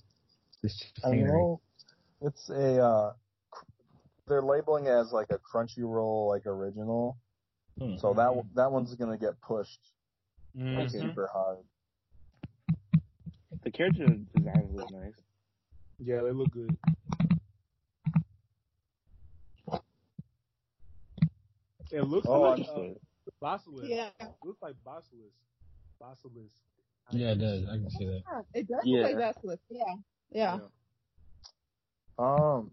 [0.61, 1.61] This I know
[2.21, 3.13] it's a uh
[4.27, 7.17] they're labeling it as like a Crunchyroll like original.
[7.79, 7.97] Hmm.
[7.97, 9.79] So that that one's gonna get pushed
[10.55, 11.01] like Mhm.
[11.01, 11.59] super hard.
[13.63, 15.13] The character designs look nice.
[15.99, 16.77] Yeah, they look good.
[21.91, 23.01] It looks Oh, like I'm uh, Interested.
[23.41, 23.89] Basilisk.
[23.89, 24.09] Yeah.
[24.43, 25.35] looks like Basilisk.
[25.99, 26.55] Basilisk.
[27.11, 27.63] Yeah, it does.
[27.67, 28.21] I can see that.
[28.25, 29.01] Yeah, it does Yeah.
[29.03, 29.63] look like Basilisk.
[29.69, 29.95] Yeah.
[30.31, 30.59] Yeah.
[32.19, 32.71] Um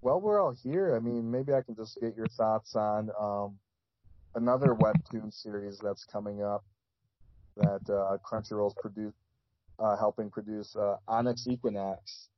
[0.00, 0.96] well we're all here.
[0.96, 3.58] I mean maybe I can just get your thoughts on um
[4.34, 6.64] another webtoon series that's coming up
[7.56, 9.14] that uh Crunchyroll's produce
[9.78, 12.28] uh helping produce uh Onyx Equinox.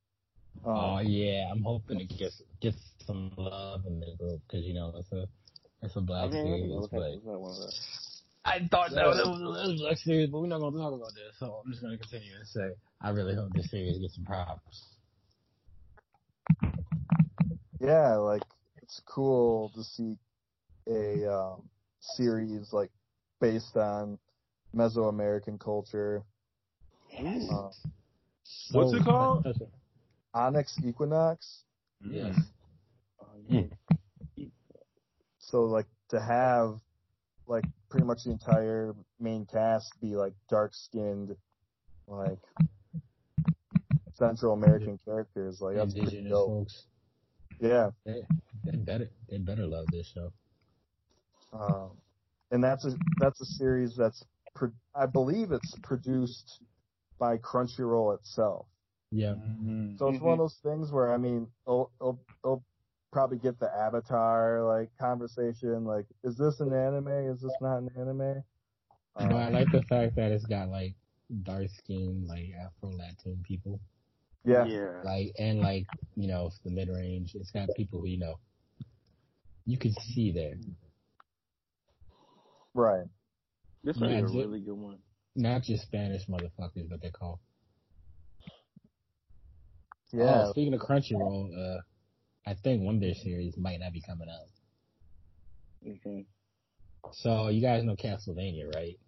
[0.64, 4.74] Um, Oh yeah, I'm hoping it gets gets some love in the group because you
[4.74, 5.26] know it's a
[5.82, 8.22] it's a black Okay, series, look at- but look at one of those.
[8.44, 11.12] I thought that was, it was, a black series, but we're not gonna talk about
[11.14, 11.36] this.
[11.38, 12.70] So I'm just gonna continue and say
[13.00, 14.84] I really hope this series gets some props.
[17.80, 18.42] yeah, like
[18.82, 20.16] it's cool to see
[20.88, 21.68] a um,
[22.00, 22.90] series like
[23.40, 24.18] based on
[24.74, 26.22] Mesoamerican culture.
[27.18, 27.70] Uh,
[28.72, 29.46] What's it called?
[30.34, 31.64] Onyx Equinox.
[32.02, 32.36] Yes.
[33.20, 33.70] Um,
[35.50, 36.80] So like to have
[37.46, 41.34] like pretty much the entire main cast be like dark skinned,
[42.06, 42.38] like
[44.14, 46.48] Central American characters, like that's pretty Indigenous dope.
[46.48, 46.82] folks,
[47.58, 47.90] Yeah.
[48.04, 48.22] they,
[48.64, 50.32] they better they better love this show.
[51.52, 51.90] Um,
[52.52, 54.24] and that's a that's a series that's
[54.54, 56.62] pro- I believe it's produced
[57.18, 58.66] by Crunchyroll itself.
[59.10, 59.34] Yeah.
[59.34, 59.96] Mm-hmm.
[59.96, 62.62] So it's one of those things where I mean, it'll, it'll, it'll
[63.12, 65.84] probably get the Avatar like conversation.
[65.84, 67.08] Like, is this an anime?
[67.30, 68.42] Is this not an anime?
[69.18, 70.94] But I Um, like the fact that it's got like
[71.42, 73.80] dark skinned like Afro Latin people.
[74.44, 75.02] yeah, yeah.
[75.04, 75.86] Like and like,
[76.16, 77.34] you know, the mid range.
[77.34, 78.38] It's got people who, you know,
[79.66, 80.54] you can see there.
[82.74, 83.06] right.
[83.84, 84.98] This is a ju- really good one.
[85.36, 87.38] Not just Spanish motherfuckers, but they're called.
[90.12, 91.80] Yeah, Oh, speaking of Crunchyroll, uh,
[92.46, 94.48] I think one of their series might not be coming out.
[95.86, 96.26] Okay.
[97.12, 98.98] So you guys know Castlevania, right?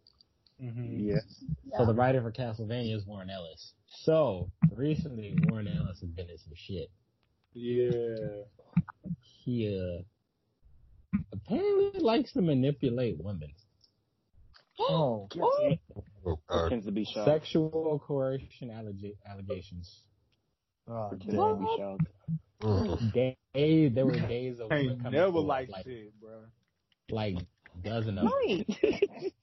[0.63, 1.09] Mm-hmm.
[1.09, 1.17] Yeah.
[1.77, 3.73] So the writer for Castlevania is Warren Ellis.
[4.05, 6.91] So recently, Warren Ellis has been in some shit.
[7.53, 8.43] Yeah.
[9.45, 10.03] He uh
[11.33, 13.53] apparently likes to manipulate women.
[14.79, 15.29] Oh,
[16.25, 16.69] Oh, God.
[16.69, 17.27] Pretends to be shocked.
[17.27, 20.03] Sexual coercion allega- allegations.
[20.87, 22.07] oh Pretends to be shocked.
[22.63, 22.93] Mm-hmm.
[22.93, 23.13] Ugh.
[23.13, 26.31] Day, there were days of women Ain't coming never forward, liked like shit, bro.
[27.11, 27.37] like
[27.83, 28.33] dozen of them.
[28.47, 29.33] Right.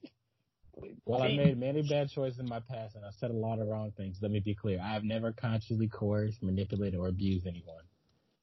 [1.04, 3.68] Well, I made many bad choices in my past, and I've said a lot of
[3.68, 4.18] wrong things.
[4.22, 7.84] Let me be clear: I have never consciously coerced, manipulated, or abused anyone.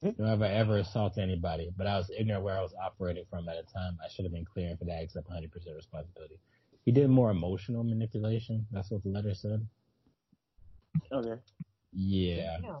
[0.02, 0.10] Hmm.
[0.18, 1.70] Nor have I ever assaulted anybody.
[1.76, 3.98] But I was ignorant where I was operating from at the time.
[4.04, 6.38] I should have been clear and for that, accept 100% responsibility.
[6.84, 8.66] He did more emotional manipulation.
[8.70, 9.66] That's what the letter said.
[11.10, 11.40] Okay.
[11.92, 12.58] Yeah.
[12.62, 12.78] Yeah.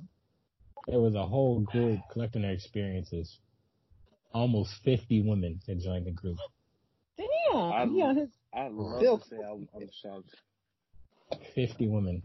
[0.86, 3.38] It was a whole group collecting their experiences
[4.32, 6.38] almost 50 women had joined the group.
[7.16, 7.56] Damn.
[7.56, 9.18] I'm- his I love Bill.
[9.18, 10.34] to say I'm, I'm shocked.
[11.54, 12.22] 50 women.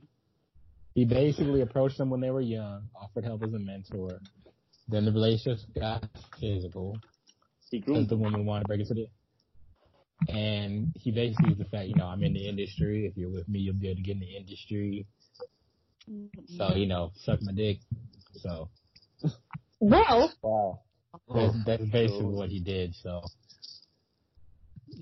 [0.95, 4.20] He basically approached them when they were young, offered help as a mentor.
[4.88, 6.08] Then the relationship got
[6.39, 6.97] physical.
[7.72, 9.08] He because groomed the woman wanted to break into the
[10.30, 13.06] and he basically used the fact, you know, I'm in the industry.
[13.06, 15.06] If you're with me, you'll be able to get in the industry.
[16.58, 17.80] So, you know, suck my dick.
[18.36, 18.69] So
[19.79, 20.79] Well, Wow.
[21.34, 22.95] that's, that's basically what he did.
[22.95, 23.21] So,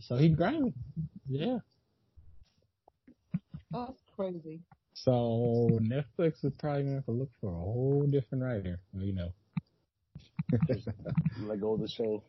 [0.02, 0.74] so he grinded.
[1.30, 1.58] Yeah.
[3.72, 4.60] that's crazy.
[4.94, 8.80] So Netflix is probably gonna have to look for a whole different writer.
[8.94, 9.34] You know,
[11.40, 12.22] Let go of the show.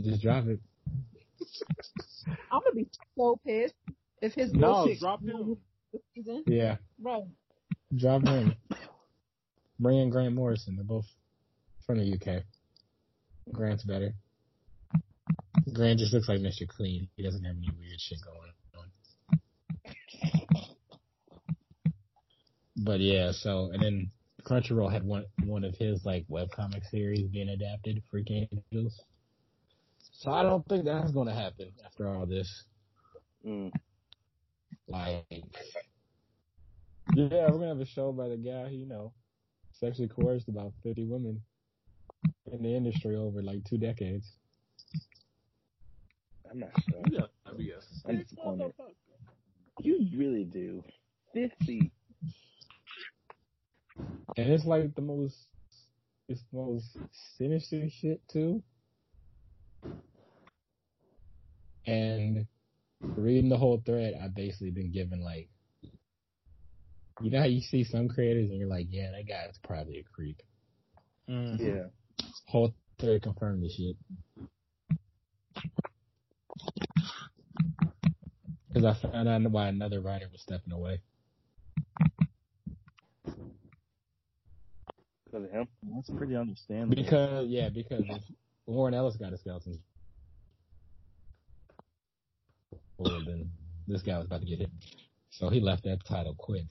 [0.00, 0.60] just drop it.
[2.50, 3.74] I'm gonna be so pissed
[4.20, 5.56] if his No, bullshit drop him.
[6.14, 6.42] season.
[6.46, 7.24] Yeah, Right.
[7.96, 8.54] drop him.
[9.78, 10.76] Bring in Grant Morrison.
[10.76, 11.06] They're both
[11.86, 12.42] from the UK.
[13.52, 14.12] Grant's better.
[15.72, 16.66] Grant just looks like Mr.
[16.66, 17.08] Clean.
[17.16, 18.52] He doesn't have any weird shit going on.
[22.76, 24.10] But yeah, so and then
[24.44, 29.00] Crunchyroll had one one of his like webcomic series being adapted, Freak Angels.
[30.12, 32.64] So I don't think that's gonna happen after all this.
[33.44, 33.72] Mm.
[34.88, 35.24] Like,
[37.14, 39.12] yeah, we're gonna have a show by the guy who, you know,
[39.78, 41.40] sexually coerced about 50 women
[42.50, 44.32] in the industry over like two decades.
[46.50, 47.02] I'm not sure.
[47.10, 47.26] Yeah,
[47.58, 48.02] yes.
[48.08, 48.72] I'm disappointed.
[49.80, 50.82] You really do.
[51.34, 51.90] Fifty.
[53.98, 55.48] And it's like the most,
[56.28, 56.96] it's the most
[57.36, 58.62] sinister shit too.
[61.86, 62.46] And
[63.00, 65.48] reading the whole thread, I've basically been given like,
[67.20, 70.02] you know how you see some creators and you're like, yeah, that guy's probably a
[70.02, 70.42] creep.
[71.28, 71.64] Mm-hmm.
[71.64, 71.84] Yeah.
[72.46, 73.96] Whole thread confirmed this shit.
[78.68, 81.00] Because I found out why another writer was stepping away.
[85.24, 85.68] Because of him.
[85.94, 87.02] That's pretty understandable.
[87.02, 88.22] Because yeah, because if
[88.66, 89.78] Warren Ellis got a skeleton.
[92.98, 93.50] Well, then
[93.86, 94.70] this guy was about to get hit,
[95.30, 96.64] so he left that title quick.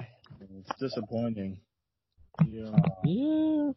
[0.00, 1.60] It's disappointing.
[2.46, 2.70] Yeah.
[3.04, 3.70] Yeah,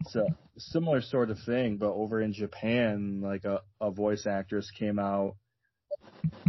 [0.00, 0.26] It's a
[0.58, 5.36] similar sort of thing, but over in Japan, like a, a voice actress came out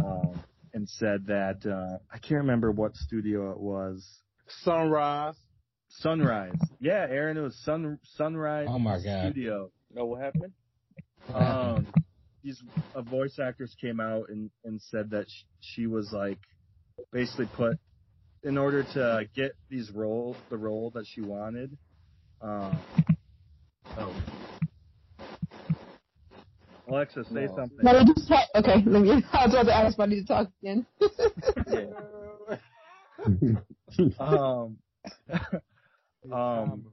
[0.04, 0.42] um,
[0.74, 4.06] and said that uh, I can't remember what studio it was.
[4.62, 5.34] Sunrise.
[5.88, 6.52] Sunrise.
[6.80, 9.30] Yeah, Aaron, it was Sun Sunrise Oh my God.
[9.32, 9.70] Studio.
[9.94, 10.52] Know what happened?
[11.34, 11.86] Um,
[12.48, 12.62] these
[12.94, 16.38] a voice actress came out and and said that sh- she was like
[17.12, 17.78] basically put
[18.42, 21.76] in order to get these role the role that she wanted.
[22.40, 22.78] Um,
[23.98, 24.14] oh.
[26.88, 27.56] Alexa, say No.
[27.56, 27.78] something.
[27.82, 28.48] Let me just talk.
[28.54, 29.22] Okay, let me.
[29.32, 30.86] I was about to ask if I need to talk again.
[34.20, 34.76] Um,
[36.32, 36.84] um,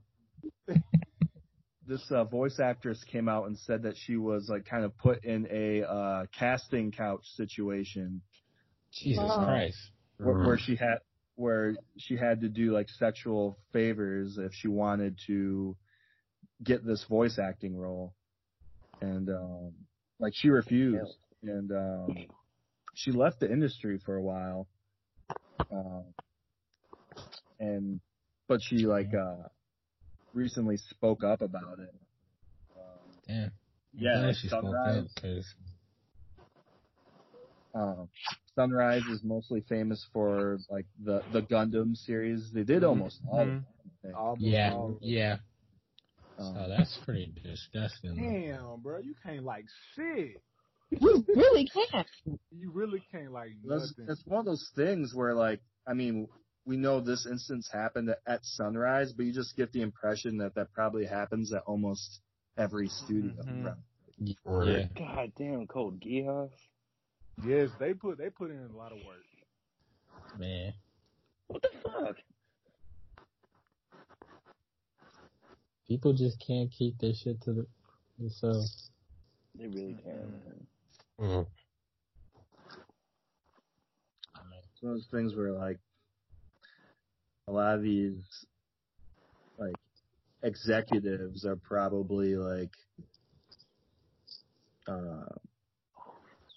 [1.87, 5.23] this uh, voice actress came out and said that she was like kind of put
[5.23, 8.21] in a uh, casting couch situation.
[8.91, 9.45] Jesus Wow.
[9.45, 9.77] Christ.
[10.17, 10.99] where, where she had
[11.35, 15.75] where she had to do like sexual favors if she wanted to
[16.63, 18.13] get this voice acting role.
[19.01, 19.73] And um
[20.19, 21.17] like she refused.
[21.43, 22.15] And um
[22.93, 24.67] she left the industry for a while.
[25.71, 26.05] Um
[27.59, 27.99] and
[28.47, 29.47] but she like uh
[30.35, 31.93] recently spoke up about it
[32.77, 33.51] um, Damn.
[33.93, 35.45] yeah Glad like she spoke sunrise up because
[37.73, 38.07] Um,
[38.55, 42.49] Sunrise is mostly famous for like the the Gundam series.
[42.53, 43.41] They did almost all.
[43.41, 43.65] Of them,
[44.15, 44.99] Almost yeah, all of it.
[45.01, 45.37] yeah.
[46.39, 48.15] Um, So that's pretty disgusting.
[48.15, 49.65] Damn, bro, you can't like
[49.95, 50.41] shit.
[50.91, 52.07] You really can't.
[52.51, 54.05] You really can't like that's, nothing.
[54.07, 56.29] that's one of those things where like I mean
[56.65, 60.55] we know this instance happened at, at Sunrise, but you just get the impression that
[60.55, 62.19] that probably happens at almost
[62.57, 63.33] every studio.
[63.43, 63.65] Mhm.
[63.65, 63.75] right?
[64.45, 64.67] Right.
[64.67, 64.87] Yeah.
[64.97, 66.49] God damn, Code Geass.
[67.45, 70.39] Yes, they put they put in a lot of work.
[70.39, 70.73] Man.
[71.47, 72.15] What the fuck?
[75.87, 77.67] People just can't keep their shit to the-
[78.17, 78.89] themselves.
[79.53, 80.31] They really can.
[80.31, 80.67] Man.
[81.19, 81.47] Mm.
[84.35, 85.79] I mean, It's one of those things where like
[87.47, 88.45] a lot of these
[89.57, 89.75] like
[90.43, 92.71] executives are probably like
[94.87, 95.35] uh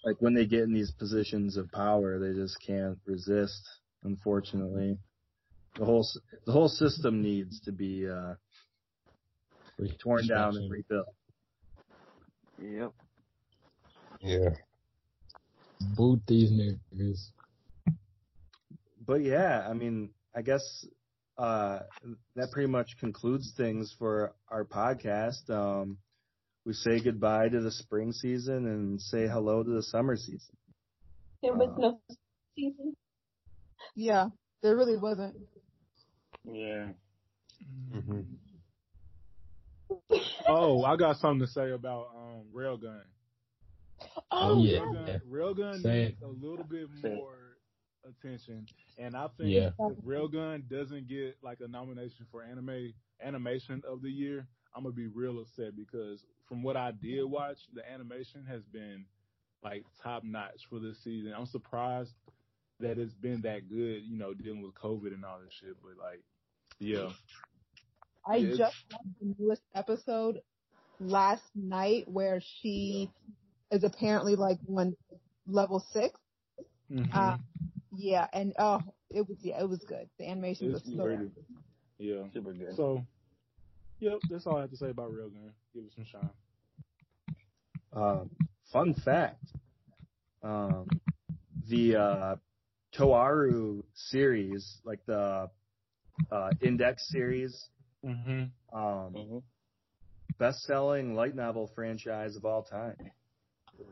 [0.04, 3.60] like when they get in these positions of power, they just can't resist.
[4.04, 4.96] Unfortunately,
[5.76, 6.06] the whole
[6.46, 8.34] the whole system needs to be uh,
[10.00, 11.06] torn down and rebuilt.
[12.60, 12.92] Yep.
[14.20, 14.50] Yeah.
[15.96, 17.30] Boot these niggas.
[19.06, 20.86] But yeah, I mean, I guess
[21.36, 21.80] uh,
[22.36, 25.50] that pretty much concludes things for our podcast.
[25.50, 25.98] Um,
[26.64, 30.56] we say goodbye to the spring season and say hello to the summer season.
[31.42, 32.00] There was Uh, no
[32.54, 32.94] season.
[33.96, 34.28] Yeah,
[34.62, 35.34] there really wasn't.
[36.44, 36.90] Yeah.
[37.92, 38.20] hmm
[40.48, 43.02] Oh, I got something to say about um Railgun.
[44.30, 44.78] Oh, yeah.
[44.78, 47.47] Railgun, Railgun Say needs a little bit more
[48.04, 48.66] attention,
[48.98, 49.70] and I think Yeah.
[49.78, 54.94] if Railgun doesn't get like a nomination for anime animation of the year, I'm gonna
[54.94, 59.06] be real upset because from what I did watch, the animation has been
[59.62, 61.32] like top notch for this season.
[61.36, 62.14] I'm surprised
[62.80, 65.76] that it's been that good, you know, dealing with COVID and all this shit.
[65.82, 66.22] But like,
[66.78, 67.10] yeah,
[68.26, 70.42] I It's- just watched the newest episode
[71.00, 73.10] last night where she
[73.70, 74.96] is apparently like one
[75.46, 76.18] level 6
[76.90, 77.08] Mhm.
[77.14, 77.36] Uh,
[77.98, 78.80] yeah, and oh,
[79.10, 80.08] it was yeah, it was good.
[80.18, 81.30] The animation was it's so pretty.
[81.98, 82.22] Yeah.
[82.32, 82.76] Super good.
[82.76, 83.04] So,
[83.98, 85.50] yep, that's all I have to say about real Railgun.
[85.74, 86.30] Give it some shine.
[87.92, 88.30] Um,
[88.72, 89.42] fun fact:
[90.44, 90.86] um,
[91.68, 92.36] the uh,
[92.96, 95.50] Toaru series, like the
[96.30, 97.68] uh, Index series,
[98.06, 98.78] Mm-hmm.
[98.78, 99.42] um, Mhm.
[100.38, 102.94] best-selling light novel franchise of all time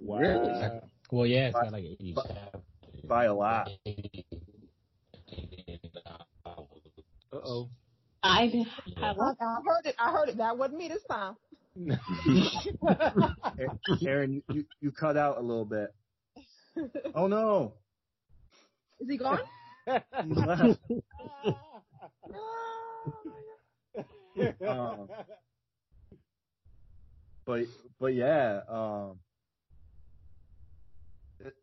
[0.01, 0.19] Wow.
[0.19, 0.81] Really?
[1.11, 2.15] Well, yeah, it's got like an 80
[3.09, 3.69] By- a lot.
[7.33, 7.69] Uh oh.
[8.23, 8.65] I
[8.97, 9.15] I, I
[9.65, 9.95] heard it.
[9.99, 10.37] I heard it.
[10.39, 11.37] That wasn't me this time.
[14.07, 15.95] Aaron, you, you, you cut out a little bit.
[17.15, 17.73] Oh no,
[19.01, 19.39] Is he gone?
[19.87, 20.79] he left.
[24.69, 25.09] Um,
[27.47, 27.63] but
[27.99, 29.19] but yeah, um, it,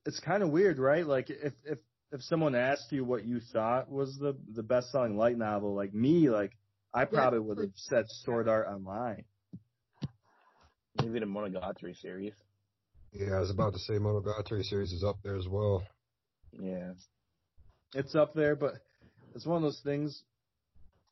[0.05, 1.05] it's kind of weird, right?
[1.05, 1.79] Like if if
[2.11, 5.93] if someone asked you what you thought was the the best selling light novel, like
[5.93, 6.51] me, like
[6.93, 9.23] I probably would have said Sword Art Online.
[11.01, 12.33] Maybe the Monogatari series.
[13.11, 15.83] Yeah, I was about to say Monogatari series is up there as well.
[16.51, 16.93] Yeah.
[17.95, 18.75] It's up there, but
[19.35, 20.23] it's one of those things.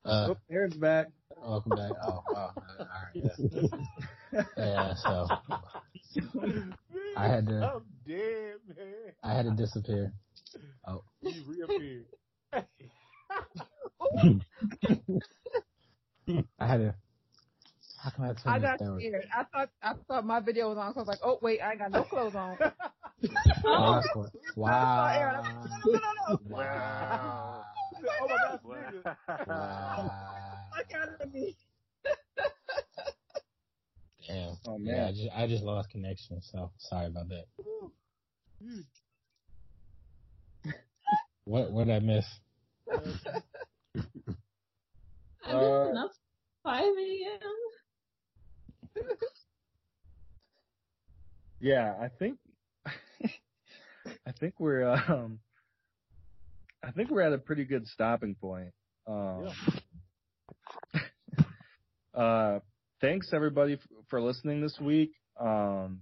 [0.04, 1.08] Uh, oh, Aaron's back.
[1.44, 1.92] welcome back.
[2.04, 3.14] Oh, oh, all right.
[3.14, 4.42] Yeah.
[4.58, 5.28] yeah, so
[7.18, 9.14] I had to, I'm dead, man.
[9.24, 10.14] I had to disappear.
[10.88, 12.06] Oh, he reappeared.
[16.60, 16.96] I had to.
[17.98, 19.00] How can I turn I got down?
[19.00, 19.28] scared.
[19.36, 21.72] I thought I thought my video was on, so I was like, oh wait, I
[21.72, 22.58] ain't got no clothes on.
[23.66, 24.08] Oh, that's.
[24.56, 25.44] Wow.
[25.86, 26.40] No, no, no, no.
[26.50, 27.64] Wow.
[28.22, 29.04] oh my gosh, nigga.
[29.48, 30.12] Wow.
[30.78, 31.56] Look at me.
[34.28, 34.58] Damn.
[34.68, 35.16] Oh Yeah, I man.
[35.16, 37.46] just I just lost connection, so sorry about that.
[41.46, 42.26] What what did I miss?
[45.46, 46.10] I Uh, don't know.
[46.64, 47.56] 5 a.m.
[51.60, 52.40] Yeah, I think
[52.86, 55.40] I think we're um
[56.84, 58.74] I think we're at a pretty good stopping point.
[59.08, 59.48] Um
[62.16, 62.60] uh
[63.00, 63.80] thanks everybody f-
[64.10, 65.12] for listening this week.
[65.40, 66.02] Um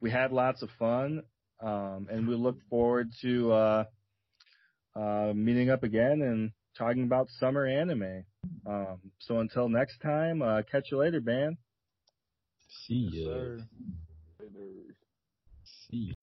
[0.00, 1.22] we had lots of fun
[1.60, 3.84] um, and we look forward to uh,
[4.94, 8.24] uh, meeting up again and talking about summer anime.
[8.66, 11.56] Um, so until next time, uh, catch you later, man.
[12.86, 13.58] See ya.
[15.90, 16.14] See ya.